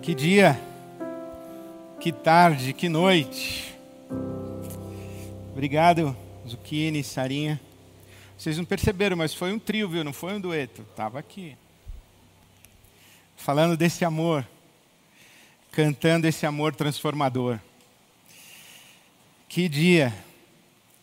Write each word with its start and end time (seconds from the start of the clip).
Que 0.00 0.14
dia, 0.14 0.60
que 2.00 2.10
tarde, 2.10 2.72
que 2.72 2.88
noite. 2.88 3.76
Obrigado, 5.52 6.16
Zucchini, 6.48 7.04
Sarinha. 7.04 7.60
Vocês 8.36 8.58
não 8.58 8.64
perceberam, 8.64 9.16
mas 9.16 9.32
foi 9.32 9.52
um 9.52 9.58
trio, 9.58 9.88
viu? 9.88 10.02
Não 10.02 10.12
foi 10.12 10.34
um 10.34 10.40
dueto. 10.40 10.82
Estava 10.82 11.18
aqui. 11.18 11.56
Falando 13.36 13.76
desse 13.76 14.04
amor, 14.04 14.44
cantando 15.70 16.26
esse 16.26 16.44
amor 16.44 16.74
transformador. 16.74 17.60
Que 19.48 19.68
dia 19.68 20.12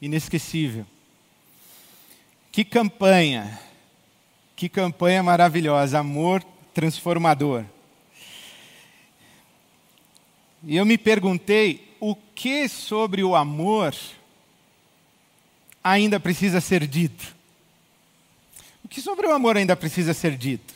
inesquecível. 0.01 0.85
Que 2.51 2.65
campanha. 2.65 3.59
Que 4.55 4.67
campanha 4.67 5.23
maravilhosa. 5.23 5.99
Amor 5.99 6.43
transformador. 6.73 7.63
E 10.63 10.75
eu 10.75 10.85
me 10.85 10.97
perguntei 10.97 11.95
o 11.99 12.15
que 12.15 12.67
sobre 12.67 13.23
o 13.23 13.35
amor 13.35 13.95
ainda 15.83 16.19
precisa 16.19 16.59
ser 16.59 16.85
dito. 16.85 17.35
O 18.83 18.87
que 18.87 19.01
sobre 19.01 19.27
o 19.27 19.31
amor 19.31 19.55
ainda 19.55 19.75
precisa 19.75 20.13
ser 20.13 20.35
dito? 20.35 20.73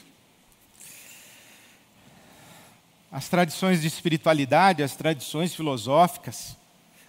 As 3.12 3.28
tradições 3.28 3.82
de 3.82 3.88
espiritualidade, 3.88 4.82
as 4.82 4.96
tradições 4.96 5.54
filosóficas, 5.54 6.58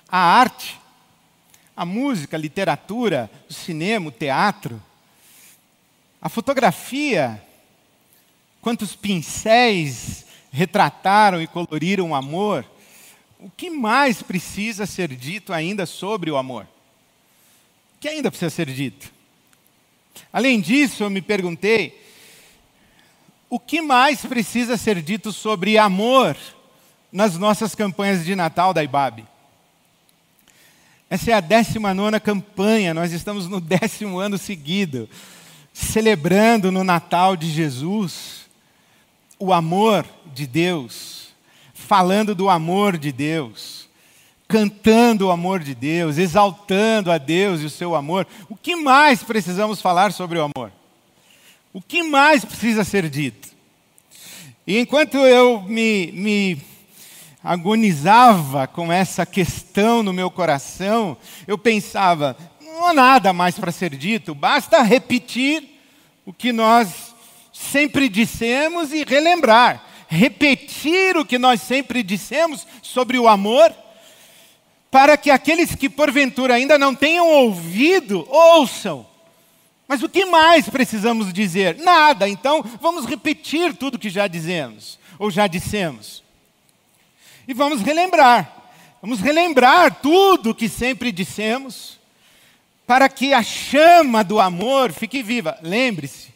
a 0.09 0.19
arte, 0.19 0.78
a 1.77 1.84
música, 1.84 2.36
a 2.36 2.41
literatura, 2.41 3.30
o 3.48 3.52
cinema, 3.52 4.09
o 4.09 4.12
teatro, 4.12 4.83
a 6.20 6.28
fotografia, 6.28 7.42
quantos 8.61 8.95
pincéis 8.95 10.23
retrataram 10.54 11.42
e 11.42 11.48
coloriram 11.48 12.10
o 12.10 12.14
amor, 12.14 12.64
o 13.40 13.50
que 13.50 13.68
mais 13.68 14.22
precisa 14.22 14.86
ser 14.86 15.08
dito 15.08 15.52
ainda 15.52 15.84
sobre 15.84 16.30
o 16.30 16.36
amor? 16.36 16.62
O 17.97 18.00
que 18.00 18.08
ainda 18.08 18.30
precisa 18.30 18.50
ser 18.50 18.66
dito? 18.66 19.12
Além 20.32 20.60
disso, 20.60 21.02
eu 21.02 21.10
me 21.10 21.20
perguntei, 21.20 22.00
o 23.50 23.58
que 23.58 23.82
mais 23.82 24.25
precisa 24.25 24.77
ser 24.77 25.02
dito 25.02 25.32
sobre 25.32 25.77
amor 25.77 26.36
nas 27.10 27.36
nossas 27.36 27.75
campanhas 27.75 28.25
de 28.25 28.36
Natal 28.36 28.72
da 28.72 28.84
IBAB? 28.84 29.27
Essa 31.10 31.32
é 31.32 31.34
a 31.34 31.41
19 31.41 32.20
campanha, 32.20 32.94
nós 32.94 33.12
estamos 33.12 33.48
no 33.48 33.58
décimo 33.60 34.20
ano 34.20 34.38
seguido, 34.38 35.08
celebrando 35.72 36.70
no 36.70 36.84
Natal 36.84 37.36
de 37.36 37.50
Jesus 37.50 38.44
o 39.38 39.52
amor 39.52 40.06
de 40.32 40.46
Deus, 40.46 41.28
falando 41.72 42.34
do 42.34 42.48
amor 42.48 42.96
de 42.96 43.12
Deus, 43.12 43.88
cantando 44.46 45.26
o 45.26 45.30
amor 45.30 45.60
de 45.60 45.74
Deus, 45.74 46.18
exaltando 46.18 47.10
a 47.10 47.18
Deus 47.18 47.60
e 47.60 47.64
o 47.64 47.70
seu 47.70 47.94
amor. 47.94 48.26
O 48.48 48.56
que 48.56 48.76
mais 48.76 49.22
precisamos 49.22 49.80
falar 49.80 50.12
sobre 50.12 50.38
o 50.38 50.42
amor? 50.42 50.72
O 51.72 51.80
que 51.80 52.02
mais 52.02 52.44
precisa 52.44 52.84
ser 52.84 53.08
dito? 53.08 53.48
E 54.66 54.78
enquanto 54.78 55.16
eu 55.18 55.62
me, 55.62 56.10
me 56.12 56.62
agonizava 57.42 58.66
com 58.66 58.91
essa 58.91 59.26
questão 59.26 60.02
no 60.02 60.12
meu 60.12 60.30
coração, 60.30 61.16
eu 61.46 61.58
pensava: 61.58 62.36
não 62.60 62.86
há 62.86 62.94
nada 62.94 63.32
mais 63.32 63.58
para 63.58 63.72
ser 63.72 63.94
dito, 63.94 64.34
basta 64.34 64.82
repetir 64.82 65.69
o 66.24 66.32
que 66.32 66.52
nós 66.52 67.13
sempre 67.55 68.08
dissemos 68.08 68.92
e 68.92 69.05
relembrar, 69.05 69.86
repetir 70.08 71.16
o 71.16 71.24
que 71.24 71.38
nós 71.38 71.62
sempre 71.62 72.02
dissemos 72.02 72.66
sobre 72.83 73.16
o 73.16 73.28
amor, 73.28 73.72
para 74.91 75.16
que 75.16 75.30
aqueles 75.30 75.75
que 75.75 75.88
porventura 75.88 76.55
ainda 76.55 76.77
não 76.77 76.94
tenham 76.94 77.28
ouvido, 77.28 78.27
ouçam. 78.28 79.06
Mas 79.87 80.03
o 80.03 80.09
que 80.09 80.25
mais 80.25 80.69
precisamos 80.69 81.32
dizer? 81.32 81.76
Nada, 81.78 82.28
então 82.28 82.62
vamos 82.81 83.06
repetir 83.06 83.75
tudo 83.76 83.98
que 83.98 84.10
já 84.10 84.26
dizemos, 84.26 84.98
ou 85.16 85.31
já 85.31 85.47
dissemos. 85.47 86.25
E 87.47 87.54
vamos 87.54 87.82
relembrar. 87.82 88.50
Vamos 89.00 89.21
relembrar 89.21 90.00
tudo 90.00 90.54
que 90.54 90.69
sempre 90.69 91.12
dissemos, 91.12 92.00
para 92.84 93.09
que 93.09 93.32
a 93.32 93.42
chama 93.42 94.25
do 94.25 94.41
amor 94.41 94.92
fique 94.92 95.22
viva. 95.22 95.56
Lembre-se, 95.62 96.34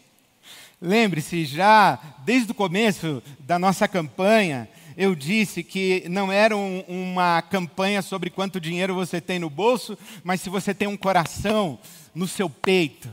Lembre-se, 0.80 1.44
já 1.44 1.98
desde 2.24 2.52
o 2.52 2.54
começo 2.54 3.20
da 3.40 3.58
nossa 3.58 3.88
campanha, 3.88 4.68
eu 4.96 5.14
disse 5.14 5.64
que 5.64 6.04
não 6.08 6.30
era 6.30 6.56
um, 6.56 6.84
uma 6.86 7.42
campanha 7.42 8.00
sobre 8.00 8.30
quanto 8.30 8.60
dinheiro 8.60 8.94
você 8.94 9.20
tem 9.20 9.40
no 9.40 9.50
bolso, 9.50 9.98
mas 10.22 10.40
se 10.40 10.48
você 10.48 10.72
tem 10.72 10.86
um 10.86 10.96
coração 10.96 11.78
no 12.14 12.28
seu 12.28 12.48
peito. 12.48 13.08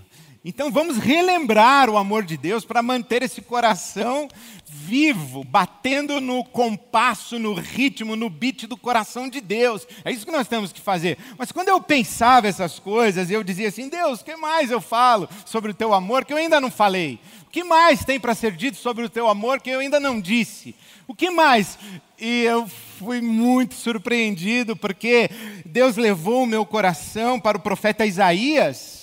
Então 0.47 0.69
vamos 0.71 0.97
relembrar 0.97 1.89
o 1.89 1.97
amor 1.97 2.23
de 2.23 2.37
Deus 2.37 2.63
para 2.63 2.83
manter 2.83 3.23
esse 3.23 3.41
coração 3.41 4.27
vivo, 4.63 5.43
batendo 5.43 6.21
no 6.21 6.43
compasso, 6.43 7.39
no 7.39 7.55
ritmo, 7.55 8.15
no 8.15 8.29
beat 8.29 8.67
do 8.67 8.77
coração 8.77 9.27
de 9.27 9.41
Deus. 9.41 9.87
É 10.03 10.11
isso 10.11 10.23
que 10.23 10.31
nós 10.31 10.47
temos 10.47 10.71
que 10.71 10.79
fazer. 10.79 11.17
Mas 11.35 11.51
quando 11.51 11.69
eu 11.69 11.81
pensava 11.81 12.47
essas 12.47 12.77
coisas, 12.77 13.31
eu 13.31 13.43
dizia 13.43 13.69
assim: 13.69 13.89
Deus, 13.89 14.21
o 14.21 14.23
que 14.23 14.35
mais 14.35 14.69
eu 14.69 14.79
falo 14.79 15.27
sobre 15.47 15.71
o 15.71 15.73
teu 15.73 15.95
amor 15.95 16.23
que 16.23 16.31
eu 16.31 16.37
ainda 16.37 16.61
não 16.61 16.69
falei? 16.69 17.19
O 17.47 17.49
que 17.49 17.63
mais 17.63 18.05
tem 18.05 18.19
para 18.19 18.35
ser 18.35 18.51
dito 18.51 18.77
sobre 18.77 19.03
o 19.03 19.09
teu 19.09 19.27
amor 19.27 19.59
que 19.59 19.71
eu 19.71 19.79
ainda 19.79 19.99
não 19.99 20.21
disse? 20.21 20.75
O 21.07 21.15
que 21.15 21.31
mais? 21.31 21.79
E 22.19 22.43
eu 22.43 22.67
fui 22.99 23.19
muito 23.19 23.73
surpreendido 23.73 24.75
porque 24.75 25.27
Deus 25.65 25.97
levou 25.97 26.43
o 26.43 26.47
meu 26.47 26.67
coração 26.67 27.39
para 27.39 27.57
o 27.57 27.61
profeta 27.61 28.05
Isaías 28.05 28.94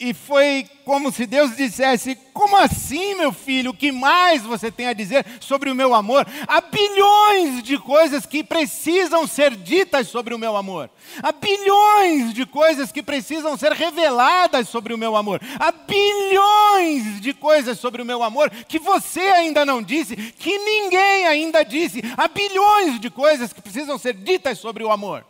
e 0.00 0.14
foi 0.14 0.64
como 0.84 1.10
se 1.10 1.26
Deus 1.26 1.56
dissesse: 1.56 2.16
Como 2.32 2.56
assim, 2.56 3.16
meu 3.16 3.32
filho? 3.32 3.72
O 3.72 3.74
que 3.74 3.90
mais 3.90 4.42
você 4.42 4.70
tem 4.70 4.86
a 4.86 4.92
dizer 4.92 5.26
sobre 5.40 5.70
o 5.70 5.74
meu 5.74 5.92
amor? 5.92 6.24
Há 6.46 6.60
bilhões 6.60 7.64
de 7.64 7.76
coisas 7.78 8.24
que 8.24 8.44
precisam 8.44 9.26
ser 9.26 9.56
ditas 9.56 10.06
sobre 10.06 10.34
o 10.34 10.38
meu 10.38 10.56
amor. 10.56 10.88
Há 11.20 11.32
bilhões 11.32 12.32
de 12.32 12.46
coisas 12.46 12.92
que 12.92 13.02
precisam 13.02 13.56
ser 13.56 13.72
reveladas 13.72 14.68
sobre 14.68 14.94
o 14.94 14.98
meu 14.98 15.16
amor. 15.16 15.40
Há 15.58 15.72
bilhões 15.72 17.20
de 17.20 17.34
coisas 17.34 17.80
sobre 17.80 18.00
o 18.00 18.06
meu 18.06 18.22
amor 18.22 18.50
que 18.68 18.78
você 18.78 19.20
ainda 19.20 19.66
não 19.66 19.82
disse, 19.82 20.14
que 20.14 20.58
ninguém 20.58 21.26
ainda 21.26 21.64
disse. 21.64 22.02
Há 22.16 22.28
bilhões 22.28 23.00
de 23.00 23.10
coisas 23.10 23.52
que 23.52 23.60
precisam 23.60 23.98
ser 23.98 24.14
ditas 24.14 24.58
sobre 24.58 24.84
o 24.84 24.92
amor. 24.92 25.26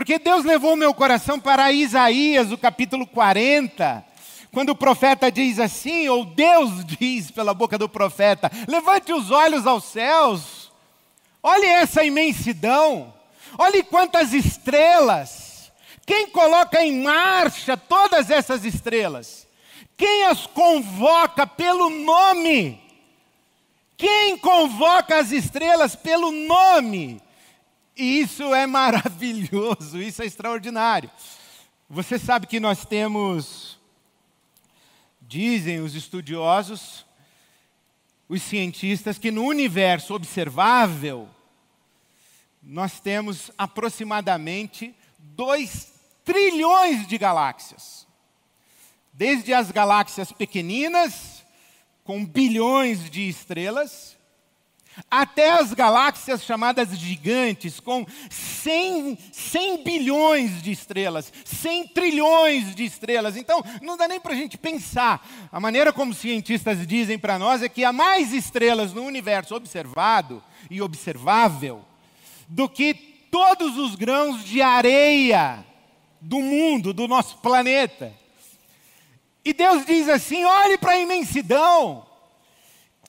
Porque 0.00 0.18
Deus 0.18 0.46
levou 0.46 0.72
o 0.72 0.76
meu 0.78 0.94
coração 0.94 1.38
para 1.38 1.70
Isaías, 1.70 2.50
o 2.50 2.56
capítulo 2.56 3.06
40, 3.06 4.02
quando 4.50 4.70
o 4.70 4.74
profeta 4.74 5.30
diz 5.30 5.58
assim, 5.58 6.08
ou 6.08 6.24
Deus 6.24 6.82
diz 6.98 7.30
pela 7.30 7.52
boca 7.52 7.76
do 7.76 7.86
profeta: 7.86 8.50
levante 8.66 9.12
os 9.12 9.30
olhos 9.30 9.66
aos 9.66 9.84
céus, 9.84 10.72
olhe 11.42 11.66
essa 11.66 12.02
imensidão, 12.02 13.12
olhe 13.58 13.82
quantas 13.82 14.32
estrelas, 14.32 15.70
quem 16.06 16.30
coloca 16.30 16.82
em 16.82 17.02
marcha 17.02 17.76
todas 17.76 18.30
essas 18.30 18.64
estrelas? 18.64 19.46
Quem 19.98 20.24
as 20.24 20.46
convoca 20.46 21.46
pelo 21.46 21.90
nome? 21.90 22.82
Quem 23.98 24.38
convoca 24.38 25.18
as 25.18 25.30
estrelas 25.30 25.94
pelo 25.94 26.32
nome? 26.32 27.20
E 28.00 28.20
isso 28.20 28.54
é 28.54 28.66
maravilhoso, 28.66 30.00
isso 30.00 30.22
é 30.22 30.24
extraordinário. 30.24 31.10
Você 31.86 32.18
sabe 32.18 32.46
que 32.46 32.58
nós 32.58 32.86
temos, 32.86 33.78
dizem 35.20 35.82
os 35.82 35.94
estudiosos, 35.94 37.04
os 38.26 38.40
cientistas, 38.40 39.18
que 39.18 39.30
no 39.30 39.44
universo 39.44 40.14
observável, 40.14 41.28
nós 42.62 43.00
temos 43.00 43.50
aproximadamente 43.58 44.94
2 45.18 45.92
trilhões 46.24 47.06
de 47.06 47.18
galáxias. 47.18 48.06
Desde 49.12 49.52
as 49.52 49.70
galáxias 49.70 50.32
pequeninas, 50.32 51.44
com 52.02 52.24
bilhões 52.24 53.10
de 53.10 53.28
estrelas, 53.28 54.16
até 55.10 55.52
as 55.52 55.72
galáxias 55.72 56.42
chamadas 56.42 56.96
gigantes, 56.98 57.78
com 57.78 58.04
100, 58.28 59.18
100 59.32 59.84
bilhões 59.84 60.62
de 60.62 60.72
estrelas, 60.72 61.32
100 61.44 61.88
trilhões 61.88 62.74
de 62.74 62.84
estrelas. 62.84 63.36
Então, 63.36 63.62
não 63.80 63.96
dá 63.96 64.08
nem 64.08 64.20
para 64.20 64.32
a 64.32 64.36
gente 64.36 64.58
pensar. 64.58 65.24
A 65.52 65.60
maneira 65.60 65.92
como 65.92 66.12
cientistas 66.12 66.86
dizem 66.86 67.18
para 67.18 67.38
nós 67.38 67.62
é 67.62 67.68
que 67.68 67.84
há 67.84 67.92
mais 67.92 68.32
estrelas 68.32 68.92
no 68.92 69.02
universo 69.02 69.54
observado 69.54 70.42
e 70.70 70.82
observável 70.82 71.84
do 72.48 72.68
que 72.68 72.94
todos 73.30 73.78
os 73.78 73.94
grãos 73.94 74.44
de 74.44 74.60
areia 74.60 75.64
do 76.20 76.40
mundo, 76.40 76.92
do 76.92 77.06
nosso 77.06 77.38
planeta. 77.38 78.12
E 79.44 79.52
Deus 79.52 79.86
diz 79.86 80.08
assim: 80.08 80.44
olhe 80.44 80.76
para 80.76 80.92
a 80.92 80.98
imensidão. 80.98 82.09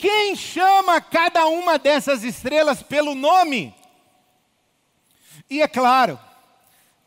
Quem 0.01 0.35
chama 0.35 0.99
cada 0.99 1.45
uma 1.45 1.77
dessas 1.77 2.23
estrelas 2.23 2.81
pelo 2.81 3.13
nome? 3.13 3.71
E 5.47 5.61
é 5.61 5.67
claro, 5.67 6.19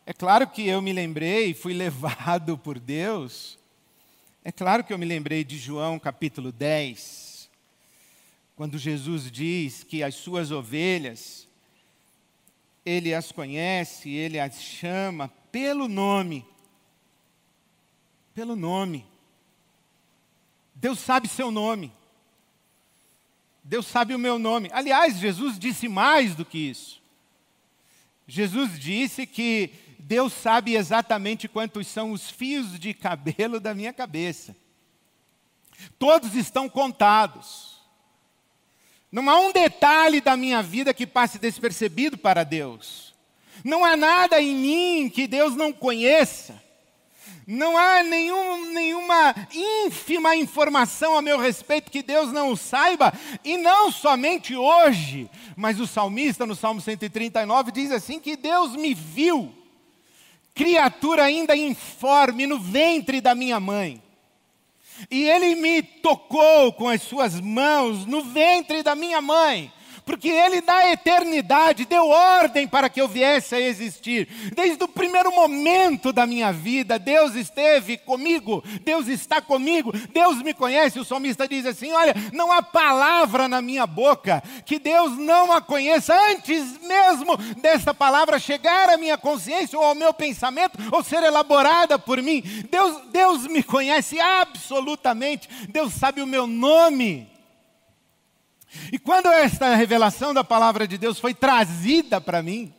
é 0.05 0.13
claro 0.13 0.47
que 0.47 0.65
eu 0.65 0.81
me 0.81 0.93
lembrei, 0.93 1.53
fui 1.53 1.73
levado 1.75 2.57
por 2.57 2.79
Deus. 2.79 3.59
É 4.45 4.49
claro 4.49 4.81
que 4.81 4.93
eu 4.93 4.97
me 4.97 5.05
lembrei 5.05 5.43
de 5.43 5.57
João 5.57 5.99
capítulo 5.99 6.53
10, 6.53 7.49
quando 8.55 8.77
Jesus 8.77 9.29
diz 9.29 9.83
que 9.83 10.01
as 10.01 10.15
suas 10.15 10.49
ovelhas, 10.49 11.49
ele 12.85 13.13
as 13.13 13.29
conhece, 13.29 14.09
ele 14.09 14.39
as 14.39 14.61
chama 14.61 15.27
pelo 15.51 15.89
nome. 15.89 16.45
Pelo 18.33 18.55
nome. 18.55 19.05
Deus 20.73 20.99
sabe 20.99 21.27
seu 21.27 21.51
nome. 21.51 21.91
Deus 23.67 23.87
sabe 23.87 24.13
o 24.13 24.19
meu 24.19 24.37
nome. 24.37 24.69
Aliás, 24.71 25.17
Jesus 25.17 25.57
disse 25.57 25.87
mais 25.87 26.35
do 26.35 26.45
que 26.45 26.69
isso. 26.69 27.01
Jesus 28.27 28.79
disse 28.79 29.25
que 29.25 29.71
Deus 29.97 30.33
sabe 30.33 30.75
exatamente 30.75 31.47
quantos 31.47 31.87
são 31.87 32.11
os 32.11 32.29
fios 32.29 32.79
de 32.79 32.93
cabelo 32.93 33.59
da 33.59 33.73
minha 33.73 33.91
cabeça. 33.91 34.55
Todos 35.97 36.35
estão 36.35 36.69
contados. 36.69 37.81
Não 39.11 39.27
há 39.27 39.39
um 39.39 39.51
detalhe 39.51 40.21
da 40.21 40.37
minha 40.37 40.61
vida 40.61 40.93
que 40.93 41.07
passe 41.07 41.39
despercebido 41.39 42.19
para 42.19 42.43
Deus. 42.43 43.15
Não 43.63 43.83
há 43.83 43.97
nada 43.97 44.39
em 44.39 44.53
mim 44.55 45.09
que 45.09 45.25
Deus 45.25 45.55
não 45.55 45.73
conheça. 45.73 46.61
Não 47.47 47.77
há 47.77 48.01
nenhum, 48.01 48.71
nenhuma 48.71 49.35
ínfima 49.53 50.35
informação 50.35 51.15
a 51.15 51.21
meu 51.21 51.37
respeito 51.37 51.91
que 51.91 52.01
Deus 52.01 52.31
não 52.31 52.55
saiba, 52.55 53.13
e 53.43 53.55
não 53.57 53.91
somente 53.91 54.55
hoje, 54.55 55.29
mas 55.55 55.79
o 55.79 55.85
salmista, 55.85 56.45
no 56.45 56.55
Salmo 56.55 56.81
139, 56.81 57.71
diz 57.71 57.91
assim: 57.91 58.19
que 58.19 58.35
Deus 58.35 58.75
me 58.75 58.93
viu, 58.93 59.53
criatura 60.55 61.25
ainda 61.25 61.55
informe, 61.55 62.47
no 62.47 62.59
ventre 62.59 63.21
da 63.21 63.35
minha 63.35 63.59
mãe. 63.59 64.01
E 65.11 65.23
Ele 65.25 65.55
me 65.55 65.83
tocou 65.83 66.73
com 66.73 66.87
as 66.87 67.01
suas 67.01 67.39
mãos 67.39 68.05
no 68.05 68.23
ventre 68.23 68.81
da 68.81 68.95
minha 68.95 69.21
mãe 69.21 69.71
porque 70.05 70.29
Ele 70.29 70.61
da 70.61 70.91
eternidade 70.91 71.85
deu 71.85 72.07
ordem 72.07 72.67
para 72.67 72.89
que 72.89 73.01
eu 73.01 73.07
viesse 73.07 73.55
a 73.55 73.59
existir. 73.59 74.27
Desde 74.55 74.83
o 74.83 74.87
primeiro 74.87 75.33
momento 75.33 76.13
da 76.13 76.27
minha 76.27 76.53
vida, 76.53 76.99
Deus 76.99 77.33
esteve 77.35 77.97
comigo, 77.97 78.63
Deus 78.83 79.07
está 79.07 79.41
comigo, 79.41 79.91
Deus 80.13 80.41
me 80.41 80.53
conhece. 80.53 80.99
O 80.99 81.05
salmista 81.05 81.47
diz 81.47 81.65
assim: 81.65 81.91
Olha, 81.91 82.13
não 82.31 82.51
há 82.51 82.61
palavra 82.61 83.47
na 83.47 83.61
minha 83.61 83.87
boca 83.87 84.43
que 84.65 84.77
Deus 84.77 85.17
não 85.17 85.51
a 85.51 85.61
conheça 85.61 86.15
antes 86.31 86.79
mesmo 86.81 87.35
dessa 87.57 87.93
palavra 87.93 88.37
chegar 88.37 88.89
à 88.89 88.97
minha 88.97 89.17
consciência 89.17 89.77
ou 89.77 89.83
ao 89.83 89.95
meu 89.95 90.13
pensamento 90.13 90.77
ou 90.91 91.03
ser 91.03 91.23
elaborada 91.23 91.97
por 91.97 92.21
mim. 92.21 92.43
Deus, 92.69 93.01
Deus 93.11 93.47
me 93.47 93.63
conhece 93.63 94.19
absolutamente, 94.19 95.49
Deus 95.69 95.93
sabe 95.93 96.21
o 96.21 96.27
meu 96.27 96.45
nome. 96.45 97.34
E 98.91 98.99
quando 98.99 99.27
esta 99.27 99.75
revelação 99.75 100.33
da 100.33 100.43
palavra 100.43 100.87
de 100.87 100.97
Deus 100.97 101.19
foi 101.19 101.33
trazida 101.33 102.19
para 102.19 102.41
mim, 102.41 102.73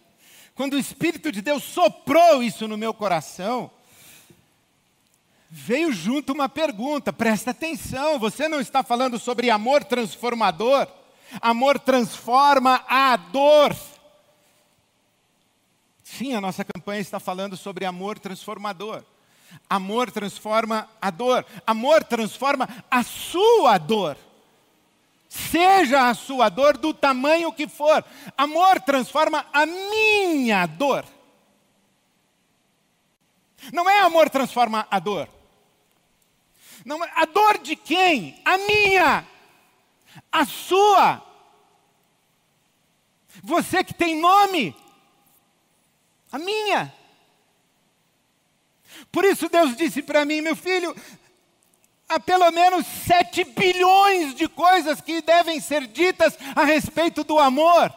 quando 0.55 0.75
o 0.75 0.79
Espírito 0.79 1.31
de 1.31 1.43
Deus 1.43 1.63
soprou 1.63 2.43
isso 2.43 2.67
no 2.67 2.79
meu 2.79 2.95
coração, 2.95 3.71
veio 5.51 5.93
junto 5.93 6.33
uma 6.33 6.49
pergunta, 6.49 7.13
presta 7.13 7.51
atenção, 7.51 8.19
você 8.19 8.49
não 8.49 8.61
está 8.61 8.83
falando 8.83 9.19
sobre 9.19 9.51
amor 9.51 9.85
transformador? 9.85 10.89
Amor 11.41 11.79
transforma 11.79 12.85
a 12.89 13.17
dor. 13.17 13.77
Sim, 16.03 16.35
a 16.35 16.41
nossa 16.41 16.65
campanha 16.65 17.01
está 17.01 17.19
falando 17.19 17.57
sobre 17.57 17.85
amor 17.85 18.19
transformador. 18.19 19.05
Amor 19.69 20.11
transforma 20.11 20.89
a 21.01 21.11
dor. 21.11 21.45
Amor 21.67 22.05
transforma 22.05 22.69
a 22.91 23.03
sua 23.03 23.77
dor. 23.77 24.17
Seja 25.37 26.09
a 26.09 26.15
sua 26.15 26.49
dor 26.49 26.79
do 26.79 26.95
tamanho 26.95 27.53
que 27.53 27.69
for. 27.69 28.05
Amor 28.37 28.81
transforma 28.81 29.47
a 29.53 29.67
minha 29.67 30.65
dor. 30.67 31.05
Não 33.73 33.89
é 33.89 34.01
amor 34.01 34.31
transforma 34.31 34.87
a 34.91 34.99
dor. 34.99 35.29
Não 36.85 37.05
é, 37.05 37.11
a 37.15 37.27
dor 37.27 37.59
de 37.59 37.77
quem? 37.77 38.41
A 38.45 38.57
minha. 38.57 39.27
A 40.33 40.45
sua. 40.47 41.23
Você 43.43 43.85
que 43.85 43.93
tem 43.93 44.19
nome. 44.19 44.75
A 46.33 46.39
minha. 46.39 46.93
Por 49.13 49.25
isso 49.25 49.49
Deus 49.49 49.77
disse 49.77 50.03
para 50.03 50.25
mim, 50.25 50.41
meu 50.41 50.57
filho, 50.57 50.97
há 52.09 52.21
pelo 52.21 52.51
menos 52.51 52.87
sete 53.07 53.45
bilhões 53.45 54.35
de 54.35 54.49
coisas 54.49 55.01
que 55.01 55.21
devem 55.21 55.61
ser 55.61 55.87
ditas 55.87 56.37
a 56.55 56.65
respeito 56.65 57.25
do 57.25 57.39
amor. 57.39 57.93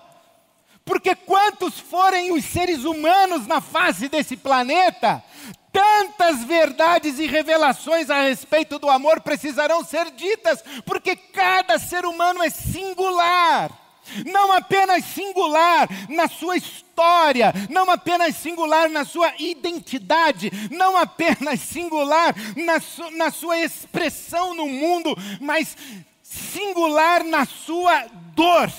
Porque 0.84 1.16
quantos 1.16 1.80
forem 1.80 2.32
os 2.32 2.44
seres 2.46 2.84
humanos 2.84 3.46
na 3.46 3.62
face 3.62 4.10
desse 4.10 4.36
planeta, 4.36 5.24
tantas 5.72 6.44
verdades 6.44 7.20
e 7.20 7.28
revelações 7.28 8.10
a 8.10 8.24
respeito 8.24 8.80
do 8.80 8.90
amor 8.90 9.22
precisarão 9.22 9.84
ser 9.84 10.10
ditas, 10.12 10.64
porque 10.86 11.16
cada 11.16 11.78
ser 11.78 12.06
humano 12.06 12.42
é 12.44 12.50
singular 12.50 13.89
não 14.26 14.52
apenas 14.52 15.06
singular 15.06 15.88
na 16.10 16.28
sua 16.28 16.58
história, 16.58 17.54
não 17.70 17.90
apenas 17.90 18.36
singular 18.36 18.90
na 18.90 19.06
sua 19.06 19.34
identidade, 19.40 20.52
não 20.72 20.98
apenas 20.98 21.60
singular 21.60 22.36
na, 22.56 22.80
su, 22.80 23.12
na 23.12 23.32
sua 23.32 23.58
expressão 23.60 24.54
no 24.54 24.68
mundo, 24.68 25.16
mas 25.40 25.76
singular 26.24 27.24
na 27.24 27.46
sua 27.46 28.06
dor. 28.36 28.72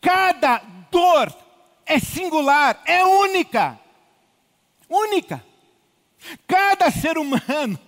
Cada 0.00 0.62
dor 0.90 1.34
é 1.86 1.98
singular, 1.98 2.80
é 2.84 3.04
única. 3.04 3.78
Única. 4.88 5.44
Cada 6.46 6.90
ser 6.90 7.18
humano 7.18 7.78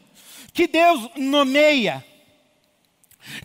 que 0.53 0.67
Deus 0.67 1.09
nomeia, 1.17 2.05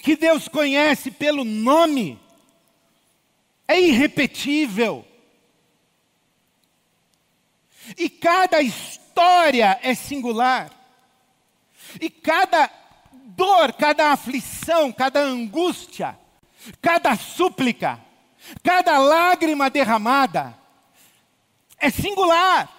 que 0.01 0.15
Deus 0.15 0.47
conhece 0.47 1.11
pelo 1.11 1.43
nome, 1.43 2.19
é 3.67 3.79
irrepetível. 3.79 5.05
E 7.97 8.09
cada 8.09 8.61
história 8.61 9.79
é 9.81 9.93
singular. 9.93 10.71
E 11.99 12.09
cada 12.09 12.69
dor, 13.35 13.73
cada 13.73 14.11
aflição, 14.11 14.91
cada 14.91 15.19
angústia, 15.21 16.17
cada 16.81 17.15
súplica, 17.15 17.99
cada 18.63 18.97
lágrima 18.97 19.69
derramada 19.69 20.57
é 21.77 21.89
singular. 21.89 22.71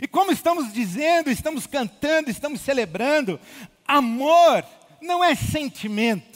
E 0.00 0.08
como 0.08 0.32
estamos 0.32 0.72
dizendo, 0.72 1.30
estamos 1.30 1.66
cantando, 1.66 2.30
estamos 2.30 2.60
celebrando, 2.60 3.40
amor 3.86 4.64
não 5.00 5.22
é 5.22 5.34
sentimento. 5.34 6.35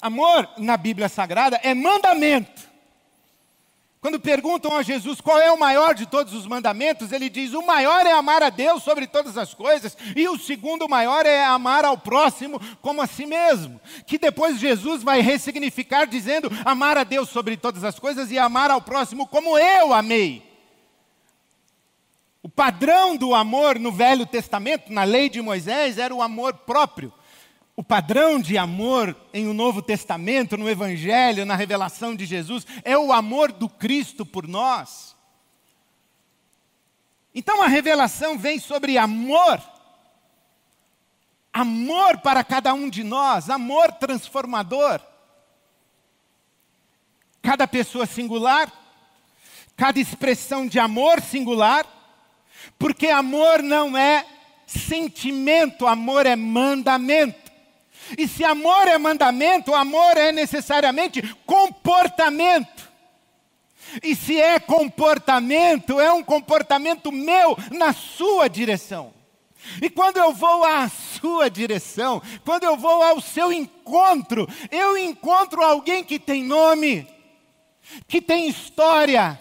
Amor 0.00 0.48
na 0.56 0.76
Bíblia 0.76 1.08
Sagrada 1.08 1.60
é 1.62 1.74
mandamento. 1.74 2.70
Quando 4.00 4.18
perguntam 4.18 4.74
a 4.74 4.82
Jesus 4.82 5.20
qual 5.20 5.38
é 5.38 5.52
o 5.52 5.58
maior 5.58 5.94
de 5.94 6.06
todos 6.06 6.32
os 6.32 6.46
mandamentos, 6.46 7.12
ele 7.12 7.28
diz: 7.28 7.52
o 7.52 7.60
maior 7.60 8.06
é 8.06 8.12
amar 8.12 8.42
a 8.42 8.48
Deus 8.48 8.82
sobre 8.82 9.06
todas 9.06 9.36
as 9.36 9.52
coisas, 9.52 9.94
e 10.16 10.26
o 10.26 10.38
segundo 10.38 10.88
maior 10.88 11.26
é 11.26 11.44
amar 11.44 11.84
ao 11.84 11.98
próximo 11.98 12.58
como 12.80 13.02
a 13.02 13.06
si 13.06 13.26
mesmo. 13.26 13.78
Que 14.06 14.16
depois 14.16 14.58
Jesus 14.58 15.02
vai 15.02 15.20
ressignificar 15.20 16.06
dizendo: 16.06 16.50
amar 16.64 16.96
a 16.96 17.04
Deus 17.04 17.28
sobre 17.28 17.58
todas 17.58 17.84
as 17.84 17.98
coisas 17.98 18.30
e 18.30 18.38
amar 18.38 18.70
ao 18.70 18.80
próximo 18.80 19.26
como 19.26 19.58
eu 19.58 19.92
amei. 19.92 20.48
O 22.42 22.48
padrão 22.48 23.18
do 23.18 23.34
amor 23.34 23.78
no 23.78 23.92
Velho 23.92 24.24
Testamento, 24.24 24.90
na 24.90 25.04
lei 25.04 25.28
de 25.28 25.42
Moisés, 25.42 25.98
era 25.98 26.14
o 26.14 26.22
amor 26.22 26.54
próprio 26.54 27.12
o 27.80 27.82
padrão 27.82 28.38
de 28.38 28.58
amor 28.58 29.16
em 29.32 29.48
o 29.48 29.54
Novo 29.54 29.80
Testamento, 29.80 30.54
no 30.54 30.68
Evangelho, 30.68 31.46
na 31.46 31.56
revelação 31.56 32.14
de 32.14 32.26
Jesus, 32.26 32.66
é 32.84 32.98
o 32.98 33.10
amor 33.10 33.50
do 33.52 33.70
Cristo 33.70 34.26
por 34.26 34.46
nós. 34.46 35.16
Então 37.34 37.62
a 37.62 37.68
revelação 37.68 38.36
vem 38.36 38.58
sobre 38.58 38.98
amor, 38.98 39.58
amor 41.50 42.18
para 42.18 42.44
cada 42.44 42.74
um 42.74 42.90
de 42.90 43.02
nós, 43.02 43.48
amor 43.48 43.92
transformador. 43.92 45.00
Cada 47.40 47.66
pessoa 47.66 48.04
singular, 48.04 48.70
cada 49.74 49.98
expressão 49.98 50.66
de 50.66 50.78
amor 50.78 51.22
singular, 51.22 51.86
porque 52.78 53.06
amor 53.06 53.62
não 53.62 53.96
é 53.96 54.26
sentimento, 54.66 55.86
amor 55.86 56.26
é 56.26 56.36
mandamento. 56.36 57.39
E 58.16 58.26
se 58.28 58.44
amor 58.44 58.88
é 58.88 58.98
mandamento, 58.98 59.74
amor 59.74 60.16
é 60.16 60.32
necessariamente 60.32 61.22
comportamento. 61.46 62.90
E 64.02 64.14
se 64.14 64.40
é 64.40 64.60
comportamento, 64.60 66.00
é 66.00 66.12
um 66.12 66.22
comportamento 66.22 67.10
meu 67.10 67.56
na 67.70 67.92
sua 67.92 68.48
direção. 68.48 69.12
E 69.82 69.90
quando 69.90 70.16
eu 70.16 70.32
vou 70.32 70.64
à 70.64 70.88
sua 70.88 71.50
direção, 71.50 72.22
quando 72.44 72.64
eu 72.64 72.76
vou 72.76 73.02
ao 73.02 73.20
seu 73.20 73.52
encontro, 73.52 74.48
eu 74.70 74.96
encontro 74.96 75.62
alguém 75.62 76.02
que 76.02 76.18
tem 76.18 76.42
nome, 76.42 77.06
que 78.08 78.22
tem 78.22 78.48
história, 78.48 79.38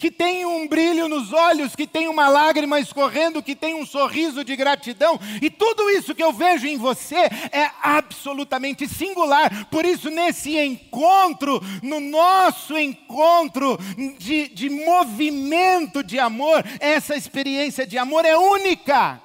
que 0.00 0.10
tem 0.10 0.46
um 0.46 0.66
brilho 0.66 1.08
nos 1.08 1.30
olhos, 1.30 1.76
que 1.76 1.86
tem 1.86 2.08
uma 2.08 2.26
lágrima 2.26 2.80
escorrendo, 2.80 3.42
que 3.42 3.54
tem 3.54 3.74
um 3.74 3.84
sorriso 3.84 4.42
de 4.42 4.56
gratidão, 4.56 5.20
e 5.42 5.50
tudo 5.50 5.90
isso 5.90 6.14
que 6.14 6.22
eu 6.24 6.32
vejo 6.32 6.66
em 6.66 6.78
você 6.78 7.28
é 7.52 7.70
absolutamente 7.82 8.88
singular. 8.88 9.66
Por 9.66 9.84
isso, 9.84 10.08
nesse 10.08 10.58
encontro, 10.58 11.60
no 11.82 12.00
nosso 12.00 12.78
encontro 12.78 13.78
de, 14.18 14.48
de 14.48 14.70
movimento 14.70 16.02
de 16.02 16.18
amor, 16.18 16.64
essa 16.80 17.14
experiência 17.14 17.86
de 17.86 17.98
amor 17.98 18.24
é 18.24 18.36
única. 18.38 19.20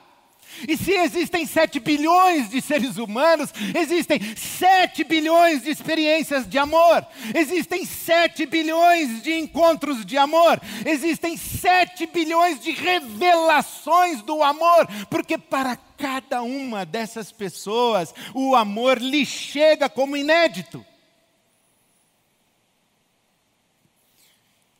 E 0.67 0.77
se 0.77 0.91
existem 0.91 1.45
7 1.45 1.79
bilhões 1.79 2.49
de 2.49 2.61
seres 2.61 2.97
humanos, 2.97 3.53
existem 3.75 4.19
7 4.35 5.03
bilhões 5.03 5.63
de 5.63 5.69
experiências 5.69 6.47
de 6.47 6.57
amor, 6.57 7.05
existem 7.33 7.85
7 7.85 8.45
bilhões 8.45 9.21
de 9.21 9.33
encontros 9.33 10.05
de 10.05 10.17
amor, 10.17 10.61
existem 10.85 11.35
7 11.35 12.07
bilhões 12.07 12.59
de 12.59 12.71
revelações 12.71 14.21
do 14.21 14.41
amor, 14.41 14.87
porque 15.09 15.37
para 15.37 15.75
cada 15.97 16.41
uma 16.41 16.85
dessas 16.85 17.31
pessoas 17.31 18.13
o 18.33 18.55
amor 18.55 18.97
lhe 18.97 19.25
chega 19.25 19.89
como 19.89 20.17
inédito. 20.17 20.85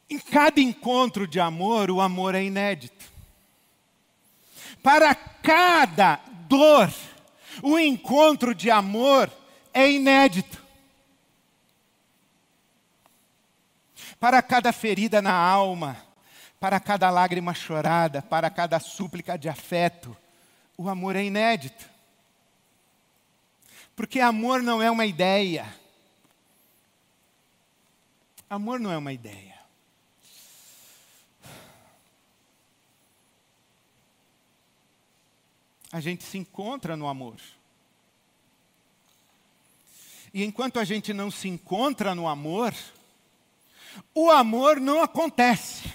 Em 0.10 0.20
cada 0.20 0.62
encontro 0.62 1.28
de 1.28 1.40
amor, 1.40 1.90
o 1.90 2.00
amor 2.00 2.36
é 2.36 2.44
inédito. 2.44 3.15
Para 4.86 5.16
cada 5.16 6.20
dor, 6.48 6.94
o 7.64 7.80
encontro 7.80 8.54
de 8.54 8.70
amor 8.70 9.32
é 9.74 9.90
inédito. 9.90 10.64
Para 14.20 14.44
cada 14.44 14.72
ferida 14.72 15.24
na 15.24 15.34
alma, 15.34 15.98
para 16.60 16.80
cada 16.80 17.10
lágrima 17.10 17.52
chorada, 17.52 18.22
para 18.22 18.48
cada 18.52 18.80
súplica 18.80 19.40
de 19.40 19.50
afeto, 19.50 20.16
o 20.78 20.88
amor 20.88 21.16
é 21.16 21.24
inédito. 21.24 21.90
Porque 23.96 24.20
amor 24.20 24.62
não 24.62 24.84
é 24.84 24.92
uma 24.92 25.08
ideia. 25.08 25.66
Amor 28.48 28.80
não 28.80 28.92
é 28.92 28.98
uma 29.00 29.12
ideia. 29.12 29.55
A 35.96 36.02
gente 36.02 36.26
se 36.26 36.38
encontra 36.38 36.98
no 36.98 37.08
amor. 37.08 37.38
E 40.34 40.44
enquanto 40.44 40.78
a 40.78 40.84
gente 40.84 41.14
não 41.14 41.32
se 41.32 41.48
encontra 41.48 42.14
no 42.14 42.28
amor, 42.28 42.74
o 44.14 44.30
amor 44.30 44.82
não 44.82 45.02
acontece. 45.02 45.90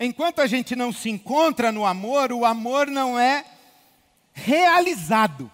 Enquanto 0.00 0.40
a 0.40 0.48
gente 0.48 0.74
não 0.74 0.92
se 0.92 1.10
encontra 1.10 1.70
no 1.70 1.86
amor, 1.86 2.32
o 2.32 2.44
amor 2.44 2.88
não 2.88 3.16
é 3.16 3.44
realizado. 4.32 5.48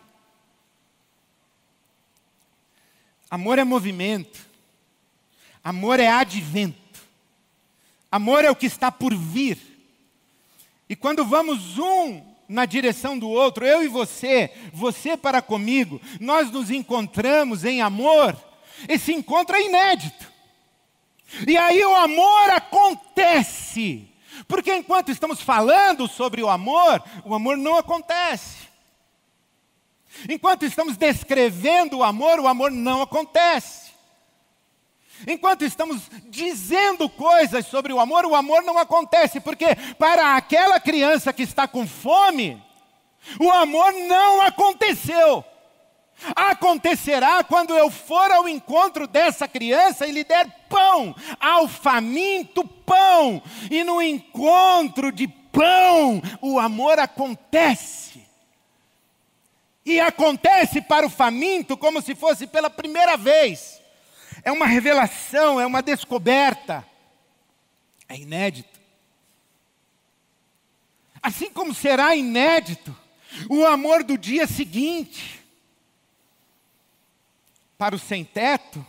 Amor 3.30 3.58
é 3.58 3.64
movimento. 3.64 4.40
Amor 5.62 6.00
é 6.00 6.08
advento. 6.08 7.02
Amor 8.10 8.42
é 8.42 8.50
o 8.50 8.56
que 8.56 8.64
está 8.64 8.90
por 8.90 9.14
vir. 9.14 9.73
E 10.94 10.96
quando 10.96 11.24
vamos 11.24 11.76
um 11.76 12.22
na 12.48 12.64
direção 12.64 13.18
do 13.18 13.28
outro, 13.28 13.66
eu 13.66 13.82
e 13.82 13.88
você, 13.88 14.48
você 14.72 15.16
para 15.16 15.42
comigo, 15.42 16.00
nós 16.20 16.52
nos 16.52 16.70
encontramos 16.70 17.64
em 17.64 17.82
amor, 17.82 18.36
esse 18.88 19.12
encontro 19.12 19.56
é 19.56 19.64
inédito. 19.64 20.32
E 21.48 21.56
aí 21.56 21.84
o 21.84 21.96
amor 21.96 22.50
acontece. 22.50 24.08
Porque 24.46 24.72
enquanto 24.72 25.10
estamos 25.10 25.40
falando 25.40 26.06
sobre 26.06 26.44
o 26.44 26.48
amor, 26.48 27.02
o 27.24 27.34
amor 27.34 27.56
não 27.56 27.76
acontece. 27.76 28.68
Enquanto 30.28 30.64
estamos 30.64 30.96
descrevendo 30.96 31.98
o 31.98 32.04
amor, 32.04 32.38
o 32.38 32.46
amor 32.46 32.70
não 32.70 33.02
acontece. 33.02 33.83
Enquanto 35.26 35.64
estamos 35.64 36.02
dizendo 36.25 37.09
coisas 37.09 37.66
sobre 37.66 37.92
o 37.92 38.00
amor, 38.00 38.26
o 38.26 38.35
amor 38.35 38.62
não 38.62 38.78
acontece, 38.78 39.40
porque 39.40 39.66
para 39.99 40.37
aquela 40.37 40.80
criança 40.80 41.33
que 41.33 41.42
está 41.42 41.66
com 41.66 41.87
fome, 41.87 42.62
o 43.40 43.50
amor 43.50 43.92
não 43.92 44.42
aconteceu. 44.42 45.44
Acontecerá 46.35 47.42
quando 47.42 47.76
eu 47.76 47.90
for 47.90 48.30
ao 48.30 48.49
encontro 48.49 49.06
dessa 49.06 49.49
criança 49.49 50.06
e 50.06 50.12
lhe 50.12 50.25
der 50.25 50.47
pão, 50.68 51.14
ao 51.40 51.66
faminto 51.68 52.66
pão, 52.66 53.42
e 53.71 53.83
no 53.83 54.02
encontro 54.02 55.11
de 55.11 55.26
pão, 55.26 56.23
o 56.40 56.59
amor 56.59 56.99
acontece. 56.99 58.23
E 59.87 60.00
acontece 60.00 60.80
para 60.83 61.06
o 61.06 61.11
faminto 61.11 61.76
como 61.76 62.00
se 62.02 62.14
fosse 62.14 62.47
pela 62.47 62.71
primeira 62.71 63.16
vez 63.16 63.83
é 64.44 64.52
uma 64.52 64.66
revelação, 64.66 65.58
é 65.60 65.66
uma 65.66 65.82
descoberta. 65.82 66.86
É 68.08 68.16
inédito. 68.16 68.78
Assim 71.22 71.50
como 71.50 71.74
será 71.74 72.14
inédito 72.14 72.94
o 73.48 73.64
amor 73.64 74.04
do 74.04 74.18
dia 74.18 74.46
seguinte. 74.46 75.42
Para 77.78 77.96
o 77.96 77.98
sem-teto, 77.98 78.86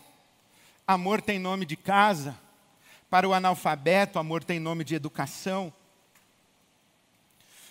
amor 0.86 1.22
tem 1.22 1.40
nome 1.40 1.66
de 1.66 1.78
casa. 1.78 2.38
Para 3.10 3.28
o 3.28 3.34
analfabeto, 3.34 4.20
amor 4.20 4.44
tem 4.44 4.60
nome 4.60 4.84
de 4.84 4.94
educação. 4.94 5.74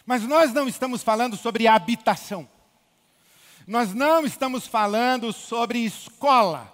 Mas 0.06 0.22
nós 0.22 0.52
não 0.52 0.66
estamos 0.66 1.02
falando 1.02 1.36
sobre 1.36 1.66
habitação. 1.66 2.48
Nós 3.66 3.94
não 3.94 4.24
estamos 4.24 4.66
falando 4.66 5.32
sobre 5.32 5.80
escola. 5.80 6.73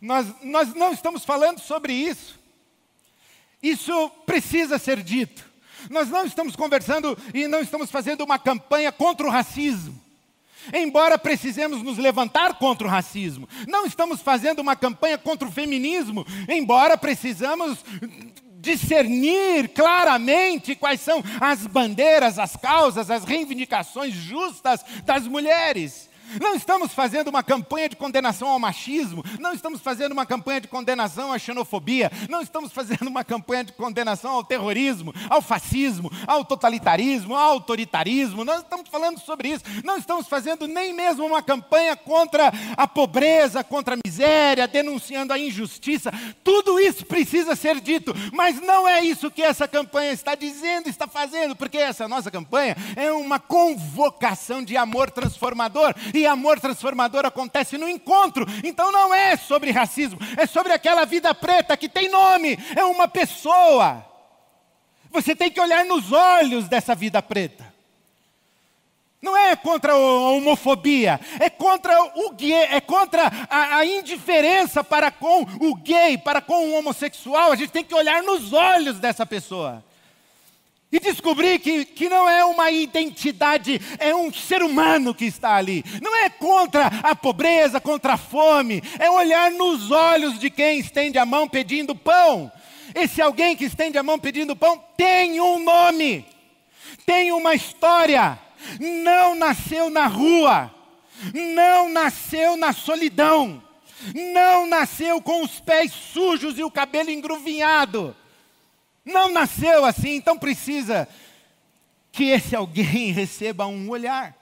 Nós, 0.00 0.26
nós 0.42 0.74
não 0.74 0.92
estamos 0.92 1.24
falando 1.24 1.60
sobre 1.60 1.92
isso. 1.92 2.38
Isso 3.62 4.10
precisa 4.24 4.78
ser 4.78 5.02
dito. 5.02 5.44
Nós 5.88 6.08
não 6.08 6.24
estamos 6.24 6.56
conversando 6.56 7.16
e 7.32 7.46
não 7.46 7.60
estamos 7.60 7.90
fazendo 7.90 8.22
uma 8.22 8.38
campanha 8.38 8.90
contra 8.92 9.26
o 9.26 9.30
racismo. 9.30 9.98
Embora 10.74 11.18
precisemos 11.18 11.82
nos 11.82 11.96
levantar 11.96 12.54
contra 12.58 12.86
o 12.86 12.90
racismo, 12.90 13.48
não 13.66 13.86
estamos 13.86 14.20
fazendo 14.20 14.58
uma 14.58 14.76
campanha 14.76 15.16
contra 15.16 15.48
o 15.48 15.52
feminismo, 15.52 16.26
embora 16.48 16.98
precisamos 16.98 17.78
discernir 18.60 19.70
claramente 19.70 20.74
quais 20.74 21.00
são 21.00 21.24
as 21.40 21.66
bandeiras, 21.66 22.38
as 22.38 22.56
causas, 22.56 23.10
as 23.10 23.24
reivindicações 23.24 24.12
justas 24.12 24.84
das 25.04 25.26
mulheres. 25.26 26.09
Não 26.40 26.54
estamos 26.54 26.92
fazendo 26.92 27.28
uma 27.28 27.42
campanha 27.42 27.88
de 27.88 27.96
condenação 27.96 28.48
ao 28.48 28.58
machismo, 28.58 29.24
não 29.38 29.52
estamos 29.52 29.80
fazendo 29.80 30.12
uma 30.12 30.26
campanha 30.26 30.60
de 30.60 30.68
condenação 30.68 31.32
à 31.32 31.38
xenofobia, 31.38 32.10
não 32.28 32.42
estamos 32.42 32.72
fazendo 32.72 33.08
uma 33.08 33.24
campanha 33.24 33.64
de 33.64 33.72
condenação 33.72 34.32
ao 34.32 34.44
terrorismo, 34.44 35.14
ao 35.28 35.40
fascismo, 35.40 36.10
ao 36.26 36.44
totalitarismo, 36.44 37.34
ao 37.34 37.52
autoritarismo, 37.52 38.44
não 38.44 38.58
estamos 38.58 38.88
falando 38.88 39.18
sobre 39.18 39.48
isso, 39.48 39.64
não 39.84 39.96
estamos 39.96 40.28
fazendo 40.28 40.66
nem 40.66 40.92
mesmo 40.92 41.26
uma 41.26 41.42
campanha 41.42 41.96
contra 41.96 42.52
a 42.76 42.86
pobreza, 42.86 43.64
contra 43.64 43.94
a 43.94 43.98
miséria, 44.04 44.68
denunciando 44.68 45.32
a 45.32 45.38
injustiça. 45.38 46.12
Tudo 46.44 46.78
isso 46.78 47.06
precisa 47.06 47.56
ser 47.56 47.80
dito, 47.80 48.14
mas 48.32 48.60
não 48.60 48.86
é 48.86 49.02
isso 49.04 49.30
que 49.30 49.42
essa 49.42 49.66
campanha 49.66 50.12
está 50.12 50.34
dizendo, 50.34 50.88
está 50.88 51.06
fazendo, 51.06 51.56
porque 51.56 51.78
essa 51.78 52.06
nossa 52.06 52.30
campanha 52.30 52.76
é 52.96 53.10
uma 53.12 53.38
convocação 53.38 54.62
de 54.62 54.76
amor 54.76 55.10
transformador 55.10 55.94
amor 56.26 56.60
transformador 56.60 57.24
acontece 57.26 57.76
no 57.78 57.88
encontro. 57.88 58.46
Então 58.64 58.90
não 58.90 59.14
é 59.14 59.36
sobre 59.36 59.70
racismo, 59.70 60.18
é 60.36 60.46
sobre 60.46 60.72
aquela 60.72 61.04
vida 61.04 61.34
preta 61.34 61.76
que 61.76 61.88
tem 61.88 62.08
nome, 62.08 62.58
é 62.76 62.84
uma 62.84 63.08
pessoa. 63.08 64.04
Você 65.10 65.34
tem 65.34 65.50
que 65.50 65.60
olhar 65.60 65.84
nos 65.84 66.12
olhos 66.12 66.68
dessa 66.68 66.94
vida 66.94 67.20
preta. 67.20 67.70
Não 69.20 69.36
é 69.36 69.54
contra 69.54 69.92
a 69.92 69.96
homofobia, 69.96 71.20
é 71.38 71.50
contra 71.50 71.94
o 72.02 72.30
gay, 72.30 72.52
é 72.52 72.80
contra 72.80 73.30
a, 73.50 73.76
a, 73.76 73.84
indiferença 73.84 74.82
para 74.82 75.10
com 75.10 75.42
o 75.60 75.74
gay, 75.74 76.16
para 76.16 76.40
com 76.40 76.70
o 76.70 76.78
homossexual. 76.78 77.52
A 77.52 77.56
gente 77.56 77.70
tem 77.70 77.84
que 77.84 77.94
olhar 77.94 78.22
nos 78.22 78.54
olhos 78.54 78.98
dessa 78.98 79.26
pessoa. 79.26 79.84
E 80.92 80.98
descobri 80.98 81.56
que, 81.60 81.84
que 81.84 82.08
não 82.08 82.28
é 82.28 82.44
uma 82.44 82.68
identidade, 82.68 83.80
é 83.96 84.12
um 84.12 84.32
ser 84.32 84.60
humano 84.60 85.14
que 85.14 85.24
está 85.24 85.54
ali. 85.54 85.84
Não 86.02 86.16
é 86.16 86.28
contra 86.28 86.86
a 86.86 87.14
pobreza, 87.14 87.80
contra 87.80 88.14
a 88.14 88.18
fome. 88.18 88.82
É 88.98 89.08
olhar 89.08 89.52
nos 89.52 89.92
olhos 89.92 90.36
de 90.40 90.50
quem 90.50 90.80
estende 90.80 91.16
a 91.16 91.24
mão 91.24 91.48
pedindo 91.48 91.94
pão. 91.94 92.50
Esse 92.92 93.22
alguém 93.22 93.54
que 93.54 93.66
estende 93.66 93.98
a 93.98 94.02
mão 94.02 94.18
pedindo 94.18 94.56
pão 94.56 94.82
tem 94.96 95.40
um 95.40 95.62
nome, 95.62 96.26
tem 97.06 97.30
uma 97.30 97.54
história. 97.54 98.36
Não 98.80 99.36
nasceu 99.36 99.88
na 99.90 100.08
rua, 100.08 100.74
não 101.32 101.88
nasceu 101.88 102.56
na 102.56 102.72
solidão, 102.72 103.62
não 104.34 104.66
nasceu 104.66 105.22
com 105.22 105.44
os 105.44 105.60
pés 105.60 105.92
sujos 105.92 106.58
e 106.58 106.64
o 106.64 106.70
cabelo 106.70 107.10
engruvinhado 107.10 108.16
não 109.04 109.32
nasceu 109.32 109.84
assim, 109.84 110.16
então 110.16 110.38
precisa 110.38 111.08
que 112.12 112.24
esse 112.24 112.54
alguém 112.54 113.12
receba 113.12 113.66
um 113.66 113.88
olhar, 113.90 114.36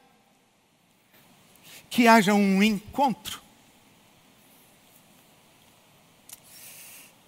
que 1.91 2.07
haja 2.07 2.35
um 2.35 2.63
encontro. 2.63 3.43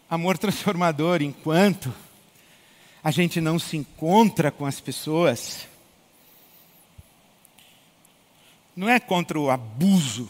Amor 0.09 0.37
transformador, 0.37 1.23
enquanto 1.23 1.95
a 3.03 3.11
gente 3.11 3.41
não 3.41 3.59
se 3.59 3.77
encontra 3.77 4.51
com 4.51 4.67
as 4.67 4.81
pessoas, 4.81 5.69
não 8.75 8.89
é 8.89 8.99
contra 8.99 9.39
o 9.39 9.51
abuso 9.51 10.29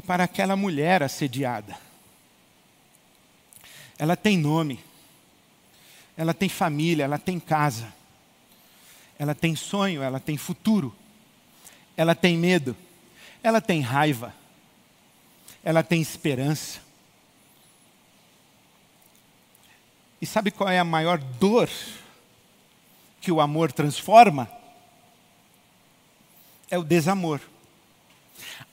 é 0.00 0.02
para 0.02 0.24
aquela 0.24 0.56
mulher 0.56 1.02
assediada. 1.02 1.76
Ela 3.98 4.16
tem 4.16 4.38
nome, 4.38 4.82
ela 6.16 6.32
tem 6.32 6.48
família, 6.48 7.04
ela 7.04 7.18
tem 7.18 7.38
casa, 7.38 7.92
ela 9.18 9.34
tem 9.34 9.54
sonho, 9.54 10.02
ela 10.02 10.18
tem 10.18 10.38
futuro, 10.38 10.96
ela 11.98 12.14
tem 12.14 12.38
medo, 12.38 12.74
ela 13.42 13.60
tem 13.60 13.82
raiva, 13.82 14.34
ela 15.62 15.82
tem 15.82 16.00
esperança. 16.00 16.80
E 20.18 20.24
sabe 20.24 20.50
qual 20.50 20.70
é 20.70 20.78
a 20.78 20.84
maior 20.84 21.18
dor 21.18 21.68
que 23.20 23.30
o 23.30 23.38
amor 23.38 23.70
transforma? 23.70 24.50
É 26.70 26.78
o 26.78 26.84
desamor 26.84 27.49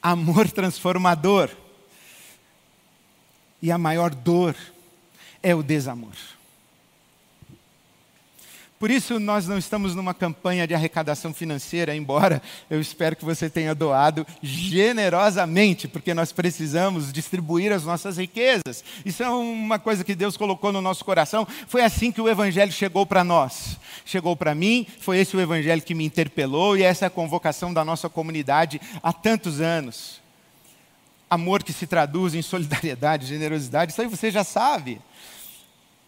amor 0.01 0.49
transformador. 0.51 1.49
E 3.61 3.71
a 3.71 3.77
maior 3.77 4.13
dor 4.13 4.55
é 5.41 5.55
o 5.55 5.63
desamor. 5.63 6.15
Por 8.79 8.91
isso, 8.91 9.19
nós 9.19 9.47
não 9.47 9.57
estamos 9.57 9.95
numa 9.95 10.13
campanha 10.13 10.67
de 10.67 10.75
arrecadação 10.75 11.33
financeira, 11.33 11.95
embora 11.95 12.41
eu 12.69 12.79
espero 12.79 13.15
que 13.15 13.25
você 13.25 13.49
tenha 13.49 13.73
doado 13.73 14.25
generosamente, 14.41 15.87
porque 15.87 16.13
nós 16.13 16.31
precisamos 16.31 17.11
distribuir 17.11 17.71
as 17.71 17.83
nossas 17.83 18.17
riquezas. 18.17 18.83
Isso 19.03 19.23
é 19.23 19.29
uma 19.29 19.79
coisa 19.79 20.03
que 20.03 20.13
Deus 20.13 20.37
colocou 20.37 20.71
no 20.71 20.79
nosso 20.79 21.03
coração. 21.03 21.47
Foi 21.67 21.81
assim 21.81 22.11
que 22.11 22.21
o 22.21 22.29
Evangelho 22.29 22.71
chegou 22.71 23.03
para 23.03 23.23
nós. 23.23 23.77
Chegou 24.05 24.35
para 24.35 24.53
mim, 24.53 24.85
foi 24.99 25.17
esse 25.17 25.35
o 25.35 25.41
Evangelho 25.41 25.81
que 25.81 25.95
me 25.95 26.05
interpelou 26.05 26.77
e 26.77 26.83
essa 26.83 27.05
é 27.05 27.07
a 27.07 27.09
convocação 27.09 27.73
da 27.73 27.83
nossa 27.83 28.07
comunidade 28.07 28.79
há 29.01 29.11
tantos 29.11 29.59
anos. 29.59 30.21
Amor 31.27 31.63
que 31.63 31.73
se 31.73 31.87
traduz 31.87 32.35
em 32.35 32.43
solidariedade, 32.43 33.25
generosidade, 33.27 33.91
isso 33.91 34.01
aí 34.01 34.07
você 34.07 34.29
já 34.29 34.43
sabe. 34.43 35.01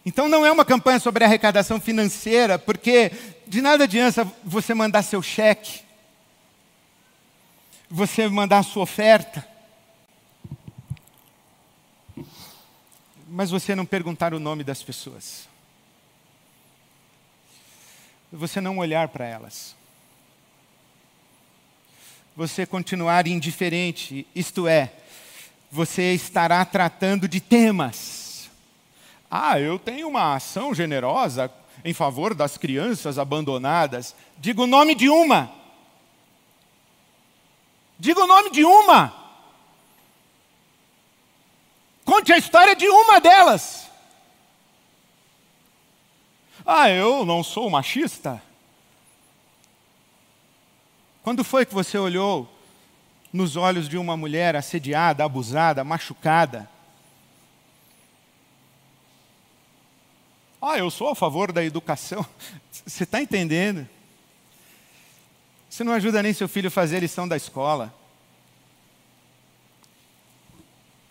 Então 0.04 0.28
não 0.28 0.46
é 0.46 0.50
uma 0.50 0.64
campanha 0.64 0.98
sobre 0.98 1.24
arrecadação 1.24 1.78
financeira, 1.78 2.58
porque 2.58 3.12
de 3.46 3.60
nada 3.60 3.84
adianta 3.84 4.24
você 4.42 4.72
mandar 4.72 5.02
seu 5.02 5.20
cheque, 5.20 5.82
você 7.90 8.26
mandar 8.28 8.62
sua 8.62 8.82
oferta, 8.82 9.46
mas 13.28 13.50
você 13.50 13.74
não 13.74 13.84
perguntar 13.84 14.32
o 14.32 14.40
nome 14.40 14.64
das 14.64 14.82
pessoas, 14.82 15.46
você 18.32 18.60
não 18.60 18.78
olhar 18.78 19.08
para 19.08 19.26
elas, 19.26 19.76
você 22.34 22.64
continuar 22.64 23.26
indiferente, 23.26 24.26
isto 24.34 24.66
é, 24.66 24.94
você 25.70 26.14
estará 26.14 26.64
tratando 26.64 27.28
de 27.28 27.38
temas 27.38 28.19
ah, 29.30 29.60
eu 29.60 29.78
tenho 29.78 30.08
uma 30.08 30.34
ação 30.34 30.74
generosa 30.74 31.52
em 31.84 31.94
favor 31.94 32.34
das 32.34 32.58
crianças 32.58 33.16
abandonadas. 33.16 34.14
Diga 34.36 34.62
o 34.62 34.66
nome 34.66 34.94
de 34.94 35.08
uma. 35.08 35.52
Diga 37.96 38.22
o 38.22 38.26
nome 38.26 38.50
de 38.50 38.64
uma. 38.64 39.14
Conte 42.04 42.32
a 42.32 42.38
história 42.38 42.74
de 42.74 42.88
uma 42.88 43.20
delas. 43.20 43.88
Ah, 46.66 46.90
eu 46.90 47.24
não 47.24 47.44
sou 47.44 47.70
machista. 47.70 48.42
Quando 51.22 51.44
foi 51.44 51.64
que 51.64 51.74
você 51.74 51.96
olhou 51.96 52.48
nos 53.32 53.54
olhos 53.54 53.88
de 53.88 53.96
uma 53.96 54.16
mulher 54.16 54.56
assediada, 54.56 55.24
abusada, 55.24 55.84
machucada? 55.84 56.68
Ah, 60.60 60.76
eu 60.76 60.90
sou 60.90 61.08
a 61.08 61.14
favor 61.14 61.52
da 61.52 61.64
educação. 61.64 62.24
Você 62.84 63.04
está 63.04 63.20
entendendo? 63.20 63.88
Você 65.68 65.82
não 65.82 65.92
ajuda 65.92 66.22
nem 66.22 66.32
seu 66.32 66.48
filho 66.48 66.68
a 66.68 66.70
fazer 66.70 66.96
a 66.96 67.00
lição 67.00 67.26
da 67.26 67.36
escola. 67.36 67.94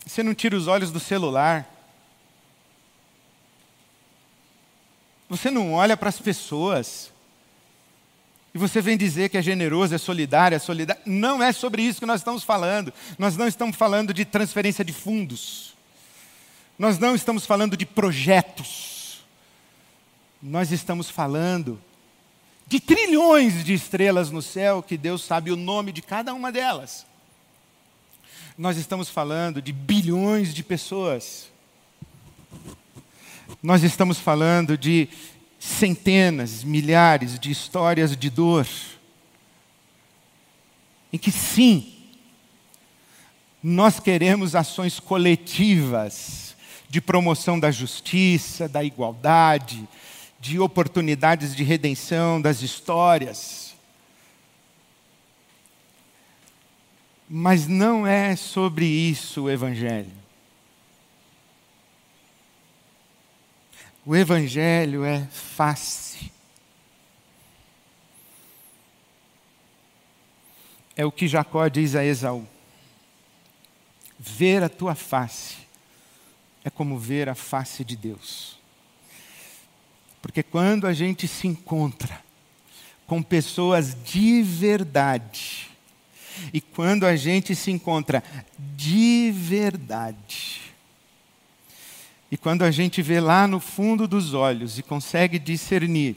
Você 0.06 0.22
não 0.22 0.34
tira 0.34 0.56
os 0.56 0.68
olhos 0.68 0.92
do 0.92 1.00
celular. 1.00 1.68
Você 5.28 5.50
não 5.50 5.72
olha 5.72 5.96
para 5.96 6.08
as 6.08 6.20
pessoas. 6.20 7.12
E 8.52 8.58
você 8.58 8.80
vem 8.80 8.96
dizer 8.96 9.30
que 9.30 9.38
é 9.38 9.42
generoso, 9.42 9.94
é 9.94 9.98
solidário, 9.98 10.56
é 10.56 10.58
solidário. 10.58 11.02
Não 11.06 11.42
é 11.42 11.52
sobre 11.52 11.82
isso 11.82 12.00
que 12.00 12.06
nós 12.06 12.20
estamos 12.20 12.44
falando. 12.44 12.92
Nós 13.18 13.36
não 13.36 13.48
estamos 13.48 13.76
falando 13.76 14.12
de 14.12 14.24
transferência 14.24 14.84
de 14.84 14.92
fundos. 14.92 15.74
Nós 16.78 16.98
não 16.98 17.14
estamos 17.14 17.46
falando 17.46 17.76
de 17.76 17.86
projetos 17.86 18.89
nós 20.42 20.72
estamos 20.72 21.10
falando 21.10 21.80
de 22.66 22.80
trilhões 22.80 23.64
de 23.64 23.74
estrelas 23.74 24.30
no 24.30 24.40
céu, 24.40 24.82
que 24.82 24.96
Deus 24.96 25.22
sabe 25.22 25.50
o 25.50 25.56
nome 25.56 25.92
de 25.92 26.00
cada 26.00 26.32
uma 26.32 26.50
delas. 26.52 27.04
Nós 28.56 28.76
estamos 28.76 29.08
falando 29.08 29.60
de 29.60 29.72
bilhões 29.72 30.54
de 30.54 30.62
pessoas. 30.62 31.50
Nós 33.62 33.82
estamos 33.82 34.18
falando 34.18 34.78
de 34.78 35.08
centenas, 35.58 36.64
milhares 36.64 37.38
de 37.38 37.50
histórias 37.50 38.16
de 38.16 38.30
dor. 38.30 38.66
Em 41.12 41.18
que 41.18 41.32
sim, 41.32 41.92
nós 43.62 44.00
queremos 44.00 44.54
ações 44.54 44.98
coletivas 44.98 46.56
de 46.88 47.00
promoção 47.00 47.58
da 47.58 47.70
justiça, 47.70 48.68
da 48.68 48.82
igualdade, 48.82 49.86
de 50.40 50.58
oportunidades 50.58 51.54
de 51.54 51.62
redenção, 51.62 52.40
das 52.40 52.62
histórias. 52.62 53.76
Mas 57.28 57.68
não 57.68 58.06
é 58.06 58.34
sobre 58.34 58.86
isso 58.86 59.42
o 59.42 59.50
Evangelho. 59.50 60.10
O 64.04 64.16
Evangelho 64.16 65.04
é 65.04 65.26
face. 65.26 66.32
É 70.96 71.04
o 71.04 71.12
que 71.12 71.28
Jacó 71.28 71.68
diz 71.68 71.94
a 71.94 72.04
Esaú: 72.04 72.46
ver 74.18 74.62
a 74.62 74.68
tua 74.68 74.94
face 74.94 75.58
é 76.64 76.70
como 76.70 76.98
ver 76.98 77.28
a 77.28 77.34
face 77.34 77.84
de 77.84 77.94
Deus. 77.94 78.59
Porque 80.20 80.42
quando 80.42 80.86
a 80.86 80.92
gente 80.92 81.26
se 81.26 81.46
encontra 81.46 82.22
com 83.06 83.22
pessoas 83.22 83.96
de 84.04 84.42
verdade, 84.42 85.68
e 86.52 86.60
quando 86.60 87.04
a 87.04 87.16
gente 87.16 87.54
se 87.54 87.70
encontra 87.70 88.22
de 88.76 89.32
verdade, 89.34 90.60
e 92.30 92.36
quando 92.36 92.62
a 92.62 92.70
gente 92.70 93.02
vê 93.02 93.18
lá 93.18 93.46
no 93.46 93.58
fundo 93.58 94.06
dos 94.06 94.34
olhos 94.34 94.78
e 94.78 94.82
consegue 94.82 95.38
discernir, 95.38 96.16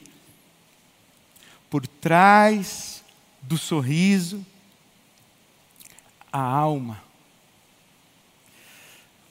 por 1.70 1.88
trás 1.88 3.04
do 3.42 3.58
sorriso, 3.58 4.46
a 6.32 6.40
alma. 6.40 7.02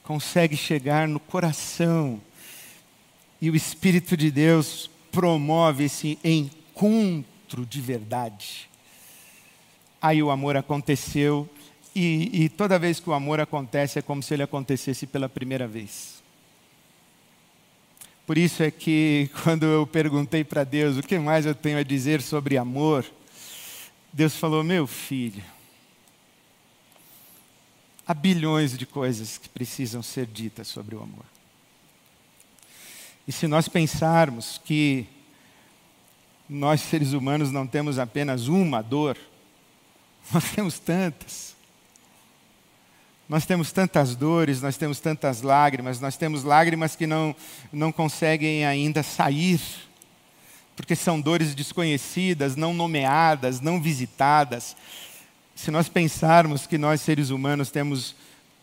consegue 0.03 0.57
chegar 0.57 1.07
no 1.07 1.21
coração 1.21 2.21
e 3.43 3.51
o 3.51 3.57
Espírito 3.57 4.17
de 4.17 4.31
Deus 4.31 4.89
promove 5.11 5.83
esse 5.83 6.17
encontro 6.23 7.67
de 7.67 7.81
verdade. 7.81 8.71
Aí 10.01 10.23
o 10.23 10.31
amor 10.31 10.57
aconteceu, 10.57 11.51
e, 11.93 12.45
e, 12.45 12.49
toda 12.49 12.79
vez 12.79 13.01
que 13.01 13.11
o 13.11 13.13
amor 13.13 13.41
acontece 13.41 13.99
é 13.99 14.03
como 14.03 14.23
se 14.23 14.33
ele 14.33 14.45
acontecesse 14.45 15.09
pela 15.09 15.29
primeira 15.29 15.67
vez. 15.67 16.23
Por 18.25 18.39
isso 18.39 18.63
é 18.63 18.71
que, 18.71 19.29
quando 19.43 19.67
eu 19.67 19.89
perguntei 19.89 20.45
para 20.45 20.63
Deus 20.63 20.97
o 20.97 21.03
que 21.03 21.19
mais 21.19 21.45
eu 21.45 21.55
tenho 21.55 21.79
a 21.79 21.83
dizer 21.83 22.23
sobre 22.23 22.57
amor, 22.57 23.05
Deus 24.13 24.37
falou: 24.37 24.63
Meu 24.63 24.87
filho, 24.87 25.43
há 28.07 28.15
bilhões 28.15 28.79
de 28.79 28.87
coisas 28.87 29.37
que 29.37 29.49
precisam 29.49 30.01
ser 30.01 30.27
ditas 30.27 30.69
sobre 30.69 30.95
o 30.95 31.03
amor. 31.03 31.32
E 33.27 33.31
se 33.33 33.47
nós 33.47 33.69
pensarmos 33.69 34.61
que 34.65 35.07
nós 36.49 36.81
seres 36.81 37.13
humanos 37.13 37.53
não 37.53 37.67
temos 37.67 37.99
apenas 37.99 38.49
uma 38.49 38.83
dor, 38.83 39.17
nós 40.33 40.45
temos 40.51 40.79
tantas. 40.79 41.55
Nós 43.29 43.47
temos 43.47 43.73
tantas 43.73 44.15
dores, 44.17 44.61
nós 44.61 44.77
temos 44.77 45.01
tantas 45.01 45.41
lágrimas, 45.41 46.01
nós 46.01 46.17
temos 46.17 46.45
lágrimas 46.45 46.97
que 46.97 47.07
não, 47.07 47.35
não 47.73 47.91
conseguem 47.91 48.67
ainda 48.67 49.03
sair, 49.03 49.61
porque 50.77 50.95
são 50.95 51.21
dores 51.21 51.55
desconhecidas, 51.55 52.57
não 52.57 52.75
nomeadas, 52.75 53.61
não 53.61 53.81
visitadas. 53.81 54.77
Se 55.55 55.71
nós 55.71 55.89
pensarmos 55.89 56.67
que 56.67 56.77
nós 56.77 57.01
seres 57.01 57.31
humanos 57.31 57.71
temos 57.71 58.15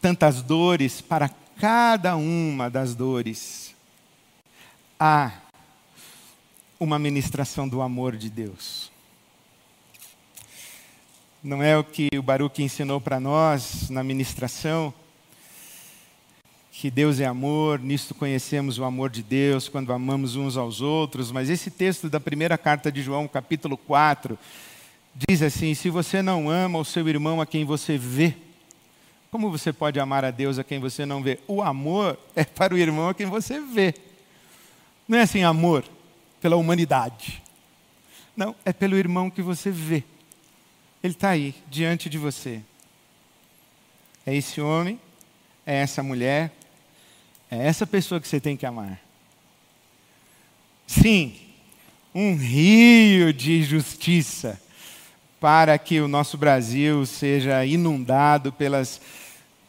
tantas 0.02 0.42
dores, 0.42 1.02
para 1.02 1.30
cada 1.58 2.16
uma 2.16 2.70
das 2.70 2.94
dores 2.94 3.69
há 5.00 5.32
uma 6.78 7.00
ministração 7.00 7.68
do 7.68 7.82
amor 7.82 8.18
de 8.18 8.30
Deus. 8.30 8.92
Não 11.42 11.64
é 11.64 11.78
o 11.78 11.84
que 11.86 12.10
o 12.18 12.22
Baruch 12.22 12.62
ensinou 12.62 13.00
para 13.00 13.18
nós 13.18 13.90
na 13.90 14.04
ministração, 14.04 14.94
que 16.70 16.92
Deus 16.92 17.20
é 17.20 17.26
amor, 17.26 17.80
nisto 17.80 18.14
conhecemos 18.14 18.78
o 18.78 18.84
amor 18.84 19.10
de 19.10 19.24
Deus, 19.24 19.70
quando 19.70 19.94
amamos 19.94 20.36
uns 20.36 20.58
aos 20.58 20.82
outros, 20.82 21.32
mas 21.32 21.50
esse 21.50 21.72
texto 21.72 22.10
da 22.10 22.20
primeira 22.20 22.58
carta 22.58 22.92
de 22.92 23.02
João, 23.02 23.28
capítulo 23.28 23.78
4, 23.78 24.38
diz 25.14 25.42
assim: 25.42 25.74
Se 25.74 25.90
você 25.90 26.22
não 26.22 26.50
ama 26.50 26.80
o 26.80 26.86
seu 26.86 27.08
irmão 27.08 27.42
a 27.42 27.46
quem 27.46 27.66
você 27.66 27.98
vê, 27.98 28.36
como 29.32 29.50
você 29.50 29.72
pode 29.72 30.00
amar 30.00 30.26
a 30.26 30.32
Deus 30.32 30.58
a 30.58 30.64
quem 30.64 30.80
você 30.80 31.06
não 31.06 31.22
vê? 31.22 31.40
O 31.48 31.62
amor 31.62 32.18
é 32.36 32.44
para 32.44 32.74
o 32.74 32.78
irmão 32.78 33.10
a 33.10 33.14
quem 33.14 33.26
você 33.26 33.60
vê. 33.60 33.94
Não 35.10 35.18
é 35.18 35.24
assim 35.24 35.44
amor 35.44 35.84
pela 36.40 36.56
humanidade. 36.56 37.42
Não, 38.38 38.56
é 38.64 38.72
pelo 38.72 38.96
irmão 38.96 39.28
que 39.28 39.42
você 39.42 39.72
vê. 39.72 40.04
Ele 41.04 41.14
está 41.14 41.30
aí, 41.30 41.56
diante 41.68 42.08
de 42.08 42.20
você. 42.20 42.62
É 44.24 44.36
esse 44.36 44.62
homem, 44.62 45.02
é 45.66 45.78
essa 45.78 46.04
mulher, 46.04 46.54
é 47.50 47.58
essa 47.58 47.88
pessoa 47.88 48.22
que 48.22 48.28
você 48.28 48.40
tem 48.40 48.56
que 48.56 48.68
amar. 48.68 49.02
Sim, 50.86 51.36
um 52.14 52.36
rio 52.36 53.34
de 53.34 53.64
justiça 53.64 54.62
para 55.40 55.76
que 55.80 56.00
o 56.00 56.08
nosso 56.08 56.38
Brasil 56.38 57.04
seja 57.08 57.66
inundado 57.66 58.54
pelas, 58.54 59.02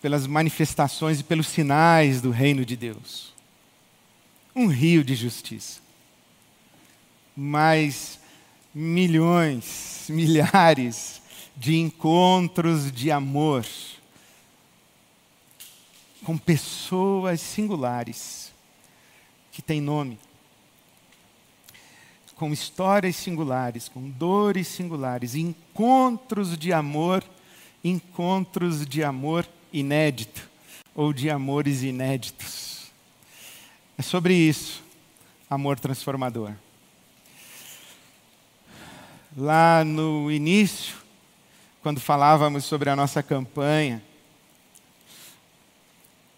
pelas 0.03 0.27
manifestações 0.27 1.21
e 1.21 1.25
pelos 1.25 1.47
sinais 1.47 2.21
do 2.21 2.31
reino 2.31 2.63
de 2.63 2.77
Deus. 2.77 3.31
Um 4.55 4.67
rio 4.67 5.05
de 5.05 5.15
justiça. 5.15 5.81
Mas 7.37 8.19
milhões, 8.75 10.07
milhares 10.11 11.21
de 11.57 11.77
encontros 11.77 12.91
de 12.91 13.11
amor 13.11 13.67
com 16.25 16.37
pessoas 16.37 17.41
singulares 17.41 18.53
que 19.53 19.63
têm 19.63 19.81
nome, 19.81 20.19
com 22.37 22.53
histórias 22.53 23.17
singulares, 23.17 23.89
com 23.89 24.09
dores 24.09 24.69
singulares, 24.69 25.35
encontros 25.35 26.57
de 26.57 26.73
amor, 26.73 27.23
encontros 27.85 28.87
de 28.87 29.03
amor 29.03 29.47
inédito 29.73 30.49
ou 30.95 31.13
de 31.13 31.29
amores 31.29 31.83
inéditos. 31.83 32.80
É 34.01 34.03
sobre 34.03 34.33
isso, 34.33 34.83
amor 35.51 35.79
transformador. 35.79 36.55
Lá 39.37 39.85
no 39.85 40.33
início, 40.33 40.97
quando 41.83 42.01
falávamos 42.01 42.65
sobre 42.65 42.89
a 42.89 42.97
nossa 42.97 43.23
campanha, 43.23 44.03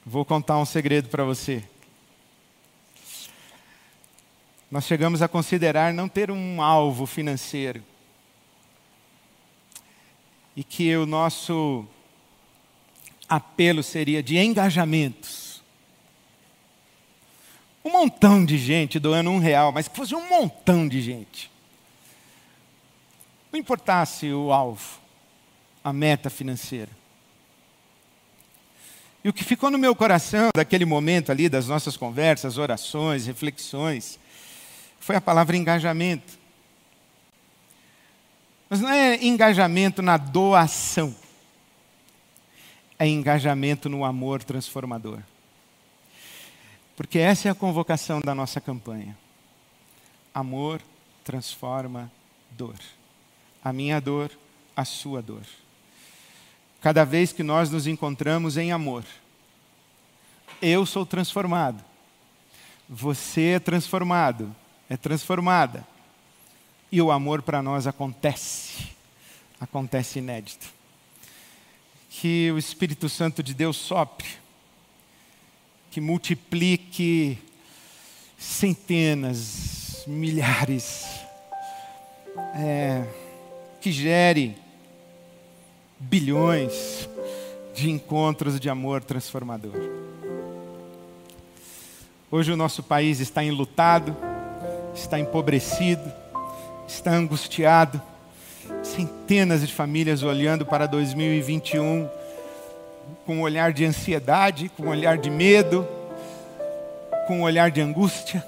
vou 0.04 0.24
contar 0.24 0.58
um 0.58 0.64
segredo 0.64 1.08
para 1.08 1.22
você. 1.22 1.62
Nós 4.68 4.84
chegamos 4.84 5.22
a 5.22 5.28
considerar 5.28 5.94
não 5.94 6.08
ter 6.08 6.32
um 6.32 6.60
alvo 6.60 7.06
financeiro. 7.06 7.80
E 10.56 10.64
que 10.64 10.96
o 10.96 11.06
nosso 11.06 11.86
apelo 13.28 13.84
seria 13.84 14.20
de 14.20 14.36
engajamentos. 14.36 15.51
Um 17.84 17.90
montão 17.90 18.44
de 18.44 18.56
gente 18.58 18.98
doando 18.98 19.30
um 19.30 19.38
real, 19.38 19.72
mas 19.72 19.88
que 19.88 19.96
fosse 19.96 20.14
um 20.14 20.28
montão 20.28 20.86
de 20.86 21.00
gente. 21.02 21.50
Não 23.50 23.58
importasse 23.58 24.32
o 24.32 24.52
alvo 24.52 25.02
a 25.84 25.92
meta 25.92 26.30
financeira. 26.30 26.90
E 29.24 29.28
o 29.28 29.32
que 29.32 29.44
ficou 29.44 29.70
no 29.70 29.78
meu 29.78 29.94
coração 29.94 30.50
daquele 30.54 30.84
momento 30.84 31.30
ali, 31.30 31.48
das 31.48 31.68
nossas 31.68 31.96
conversas, 31.96 32.58
orações, 32.58 33.26
reflexões, 33.26 34.18
foi 34.98 35.16
a 35.16 35.20
palavra 35.20 35.56
engajamento. 35.56 36.38
Mas 38.68 38.80
não 38.80 38.88
é 38.88 39.22
engajamento 39.22 40.02
na 40.02 40.16
doação, 40.16 41.14
é 42.98 43.06
engajamento 43.06 43.88
no 43.88 44.04
amor 44.04 44.42
transformador. 44.42 45.20
Porque 46.96 47.18
essa 47.18 47.48
é 47.48 47.50
a 47.50 47.54
convocação 47.54 48.20
da 48.20 48.34
nossa 48.34 48.60
campanha. 48.60 49.16
Amor 50.34 50.80
transforma 51.24 52.10
dor. 52.50 52.78
A 53.64 53.72
minha 53.72 54.00
dor, 54.00 54.30
a 54.76 54.84
sua 54.84 55.22
dor 55.22 55.44
cada 56.82 57.04
vez 57.04 57.32
que 57.32 57.44
nós 57.44 57.70
nos 57.70 57.86
encontramos 57.86 58.56
em 58.56 58.72
amor. 58.72 59.04
Eu 60.60 60.84
sou 60.84 61.06
transformado. 61.06 61.82
Você 62.88 63.52
é 63.54 63.60
transformado, 63.60 64.54
é 64.90 64.96
transformada. 64.96 65.86
E 66.90 67.00
o 67.00 67.12
amor 67.12 67.40
para 67.40 67.62
nós 67.62 67.86
acontece, 67.86 68.90
acontece 69.60 70.18
inédito. 70.18 70.66
Que 72.10 72.50
o 72.50 72.58
Espírito 72.58 73.08
Santo 73.08 73.42
de 73.42 73.54
Deus 73.54 73.76
sopre, 73.76 74.28
que 75.92 76.00
multiplique 76.00 77.36
centenas, 78.38 80.04
milhares, 80.06 81.04
é, 82.54 83.04
que 83.78 83.92
gere 83.92 84.56
bilhões 85.98 87.06
de 87.74 87.90
encontros 87.90 88.58
de 88.58 88.70
amor 88.70 89.04
transformador. 89.04 89.74
Hoje 92.30 92.50
o 92.50 92.56
nosso 92.56 92.82
país 92.82 93.20
está 93.20 93.44
enlutado, 93.44 94.16
está 94.94 95.20
empobrecido, 95.20 96.10
está 96.88 97.12
angustiado. 97.12 98.00
Centenas 98.82 99.60
de 99.60 99.70
famílias 99.70 100.22
olhando 100.22 100.64
para 100.64 100.86
2021 100.86 102.21
com 103.24 103.36
um 103.36 103.40
olhar 103.42 103.72
de 103.72 103.84
ansiedade, 103.84 104.68
com 104.70 104.84
um 104.84 104.88
olhar 104.88 105.16
de 105.16 105.30
medo, 105.30 105.86
com 107.26 107.38
um 107.38 107.42
olhar 107.42 107.70
de 107.70 107.80
angústia. 107.80 108.44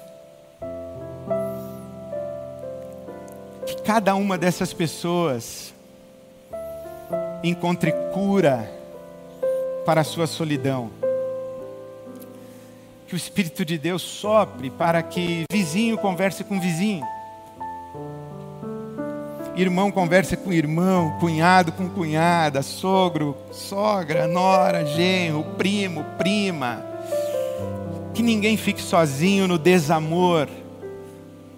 Que 3.65 3.81
cada 3.81 4.15
uma 4.15 4.37
dessas 4.37 4.73
pessoas 4.73 5.73
encontre 7.43 7.91
cura 8.13 8.69
para 9.85 10.01
a 10.01 10.03
sua 10.03 10.27
solidão. 10.27 10.91
Que 13.07 13.13
o 13.13 13.17
Espírito 13.17 13.63
de 13.63 13.77
Deus 13.77 14.01
sopre 14.01 14.69
para 14.69 15.01
que 15.03 15.45
vizinho 15.51 15.97
converse 15.97 16.43
com 16.43 16.59
vizinho. 16.59 17.14
Irmão 19.55 19.91
conversa 19.91 20.35
com 20.35 20.51
irmão, 20.51 21.17
cunhado 21.19 21.71
com 21.71 21.89
cunhada, 21.89 22.61
sogro, 22.61 23.37
sogra, 23.51 24.27
nora, 24.27 24.85
genro, 24.85 25.43
primo, 25.57 26.03
prima. 26.17 26.83
Que 28.13 28.21
ninguém 28.21 28.57
fique 28.57 28.81
sozinho 28.81 29.47
no 29.47 29.57
desamor, 29.57 30.47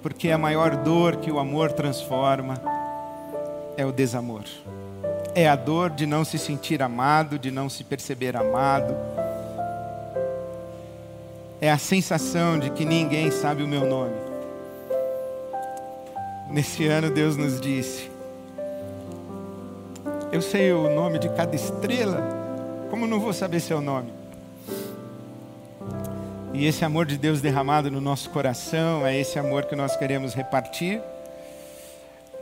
porque 0.02 0.30
a 0.30 0.38
maior 0.38 0.76
dor 0.76 1.18
que 1.18 1.32
o 1.32 1.40
amor 1.40 1.72
transforma 1.72 2.62
é 3.76 3.86
o 3.86 3.92
desamor. 3.92 4.44
É 5.34 5.48
a 5.48 5.56
dor 5.56 5.92
de 5.92 6.06
não 6.06 6.26
se 6.26 6.38
sentir 6.38 6.82
amado, 6.82 7.38
de 7.38 7.52
não 7.52 7.70
se 7.70 7.84
perceber 7.84 8.36
amado. 8.36 8.96
É 11.60 11.72
a 11.72 11.78
sensação 11.78 12.58
de 12.60 12.70
que 12.72 12.86
ninguém 12.86 13.32
sabe 13.32 13.64
o 13.64 13.68
meu 13.68 13.86
nome. 13.86 14.27
Nesse 16.50 16.86
ano, 16.88 17.10
Deus 17.10 17.36
nos 17.36 17.60
disse: 17.60 18.10
Eu 20.32 20.42
sei 20.42 20.72
o 20.72 20.90
nome 20.94 21.20
de 21.20 21.28
cada 21.30 21.56
estrela, 21.56 22.22
como 22.90 23.06
não 23.06 23.20
vou 23.20 23.34
saber 23.34 23.60
seu 23.60 23.82
nome? 23.82 24.14
E 26.54 26.66
esse 26.66 26.84
amor 26.86 27.06
de 27.06 27.18
Deus 27.18 27.42
derramado 27.42 27.92
no 27.92 28.02
nosso 28.02 28.30
coração 28.30 29.06
é 29.06 29.16
esse 29.16 29.38
amor 29.38 29.66
que 29.66 29.76
nós 29.76 29.96
queremos 29.96 30.34
repartir, 30.34 31.02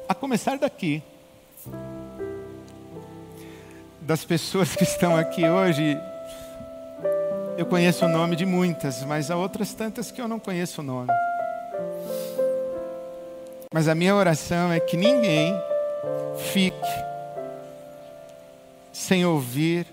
a 0.08 0.14
começar 0.14 0.58
daqui. 0.58 1.04
Das 4.00 4.24
pessoas 4.24 4.76
que 4.76 4.84
estão 4.84 5.18
aqui 5.18 5.50
hoje, 5.50 5.98
eu 7.58 7.66
conheço 7.66 8.06
o 8.06 8.08
nome 8.08 8.36
de 8.36 8.46
muitas, 8.46 9.04
mas 9.04 9.32
há 9.32 9.36
outras 9.36 9.74
tantas 9.74 10.12
que 10.12 10.22
eu 10.22 10.28
não 10.28 10.40
conheço 10.40 10.82
o 10.82 10.84
nome. 10.84 11.12
Mas 13.76 13.90
a 13.90 13.94
minha 13.94 14.16
oração 14.16 14.72
é 14.72 14.80
que 14.80 14.96
ninguém 14.96 15.54
fique 16.38 16.78
sem 18.94 19.26
ouvir 19.26 19.86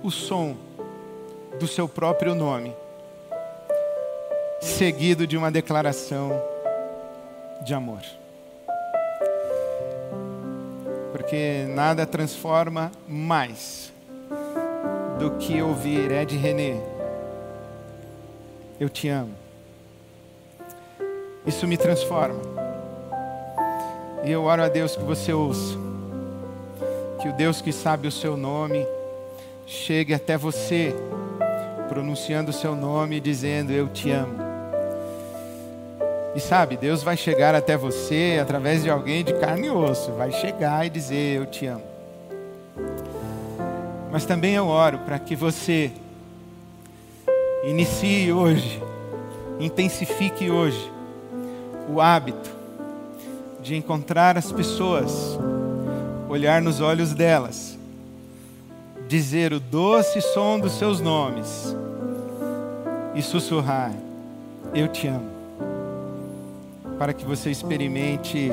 o 0.00 0.12
som 0.12 0.56
do 1.58 1.66
seu 1.66 1.88
próprio 1.88 2.36
nome, 2.36 2.72
seguido 4.60 5.26
de 5.26 5.36
uma 5.36 5.50
declaração 5.50 6.40
de 7.64 7.74
amor. 7.74 8.00
Porque 11.10 11.66
nada 11.68 12.06
transforma 12.06 12.92
mais 13.08 13.92
do 15.18 15.32
que 15.32 15.60
ouvir 15.60 16.12
Ed 16.12 16.36
René. 16.36 16.80
Eu 18.78 18.88
te 18.88 19.08
amo. 19.08 19.34
Isso 21.44 21.66
me 21.66 21.76
transforma. 21.76 22.49
E 24.22 24.30
eu 24.30 24.44
oro 24.44 24.62
a 24.62 24.68
Deus 24.68 24.94
que 24.94 25.02
você 25.02 25.32
ouça. 25.32 25.78
Que 27.20 27.28
o 27.28 27.32
Deus 27.32 27.60
que 27.60 27.72
sabe 27.72 28.06
o 28.06 28.12
seu 28.12 28.36
nome 28.36 28.86
chegue 29.66 30.12
até 30.12 30.36
você, 30.36 30.94
pronunciando 31.88 32.50
o 32.50 32.52
seu 32.52 32.74
nome 32.74 33.16
e 33.16 33.20
dizendo: 33.20 33.72
Eu 33.72 33.88
te 33.88 34.10
amo. 34.10 34.34
E 36.34 36.40
sabe, 36.40 36.76
Deus 36.76 37.02
vai 37.02 37.16
chegar 37.16 37.54
até 37.54 37.76
você 37.76 38.38
através 38.40 38.82
de 38.82 38.90
alguém 38.90 39.24
de 39.24 39.32
carne 39.34 39.66
e 39.66 39.70
osso, 39.70 40.12
vai 40.12 40.30
chegar 40.32 40.86
e 40.86 40.90
dizer: 40.90 41.36
Eu 41.36 41.46
te 41.46 41.66
amo. 41.66 41.84
Mas 44.10 44.26
também 44.26 44.54
eu 44.54 44.66
oro 44.66 44.98
para 44.98 45.18
que 45.18 45.34
você 45.34 45.90
inicie 47.64 48.32
hoje, 48.32 48.82
intensifique 49.58 50.50
hoje 50.50 50.90
o 51.88 52.00
hábito 52.00 52.59
de 53.62 53.76
encontrar 53.76 54.38
as 54.38 54.50
pessoas, 54.50 55.38
olhar 56.28 56.62
nos 56.62 56.80
olhos 56.80 57.12
delas, 57.12 57.78
dizer 59.08 59.52
o 59.52 59.60
doce 59.60 60.20
som 60.20 60.58
dos 60.58 60.72
seus 60.78 61.00
nomes 61.00 61.76
e 63.14 63.22
sussurrar: 63.22 63.92
Eu 64.74 64.88
te 64.88 65.06
amo. 65.06 65.30
Para 66.98 67.12
que 67.12 67.24
você 67.24 67.50
experimente 67.50 68.52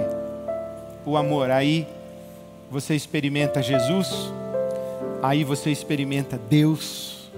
o 1.06 1.16
amor. 1.16 1.52
Aí 1.52 1.88
você 2.70 2.96
experimenta 2.96 3.62
Jesus, 3.62 4.32
aí 5.22 5.44
você 5.44 5.72
experimenta 5.72 6.40
Deus, 6.50 7.30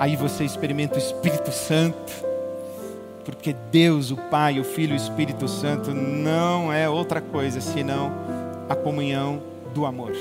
aí 0.00 0.16
você 0.16 0.44
experimenta 0.44 0.96
o 0.96 0.98
Espírito 0.98 1.52
Santo 1.52 2.33
porque 3.24 3.54
Deus, 3.70 4.10
o 4.10 4.16
Pai, 4.16 4.60
o 4.60 4.64
Filho 4.64 4.92
e 4.92 4.94
o 4.94 4.96
Espírito 4.96 5.48
Santo 5.48 5.92
não 5.92 6.72
é 6.72 6.88
outra 6.88 7.20
coisa 7.20 7.60
senão 7.60 8.12
a 8.68 8.74
comunhão 8.76 9.42
do 9.72 9.86
amor. 9.86 10.12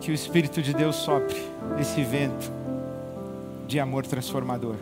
Que 0.00 0.10
o 0.10 0.14
Espírito 0.14 0.60
de 0.62 0.74
Deus 0.74 0.96
sopre 0.96 1.36
esse 1.78 2.02
vento 2.02 2.50
de 3.66 3.78
amor 3.78 4.06
transformador. 4.06 4.76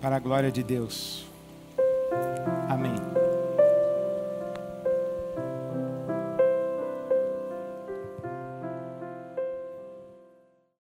Para 0.00 0.16
a 0.16 0.18
glória 0.18 0.50
de 0.50 0.62
Deus. 0.62 1.24
Amém. 2.68 3.21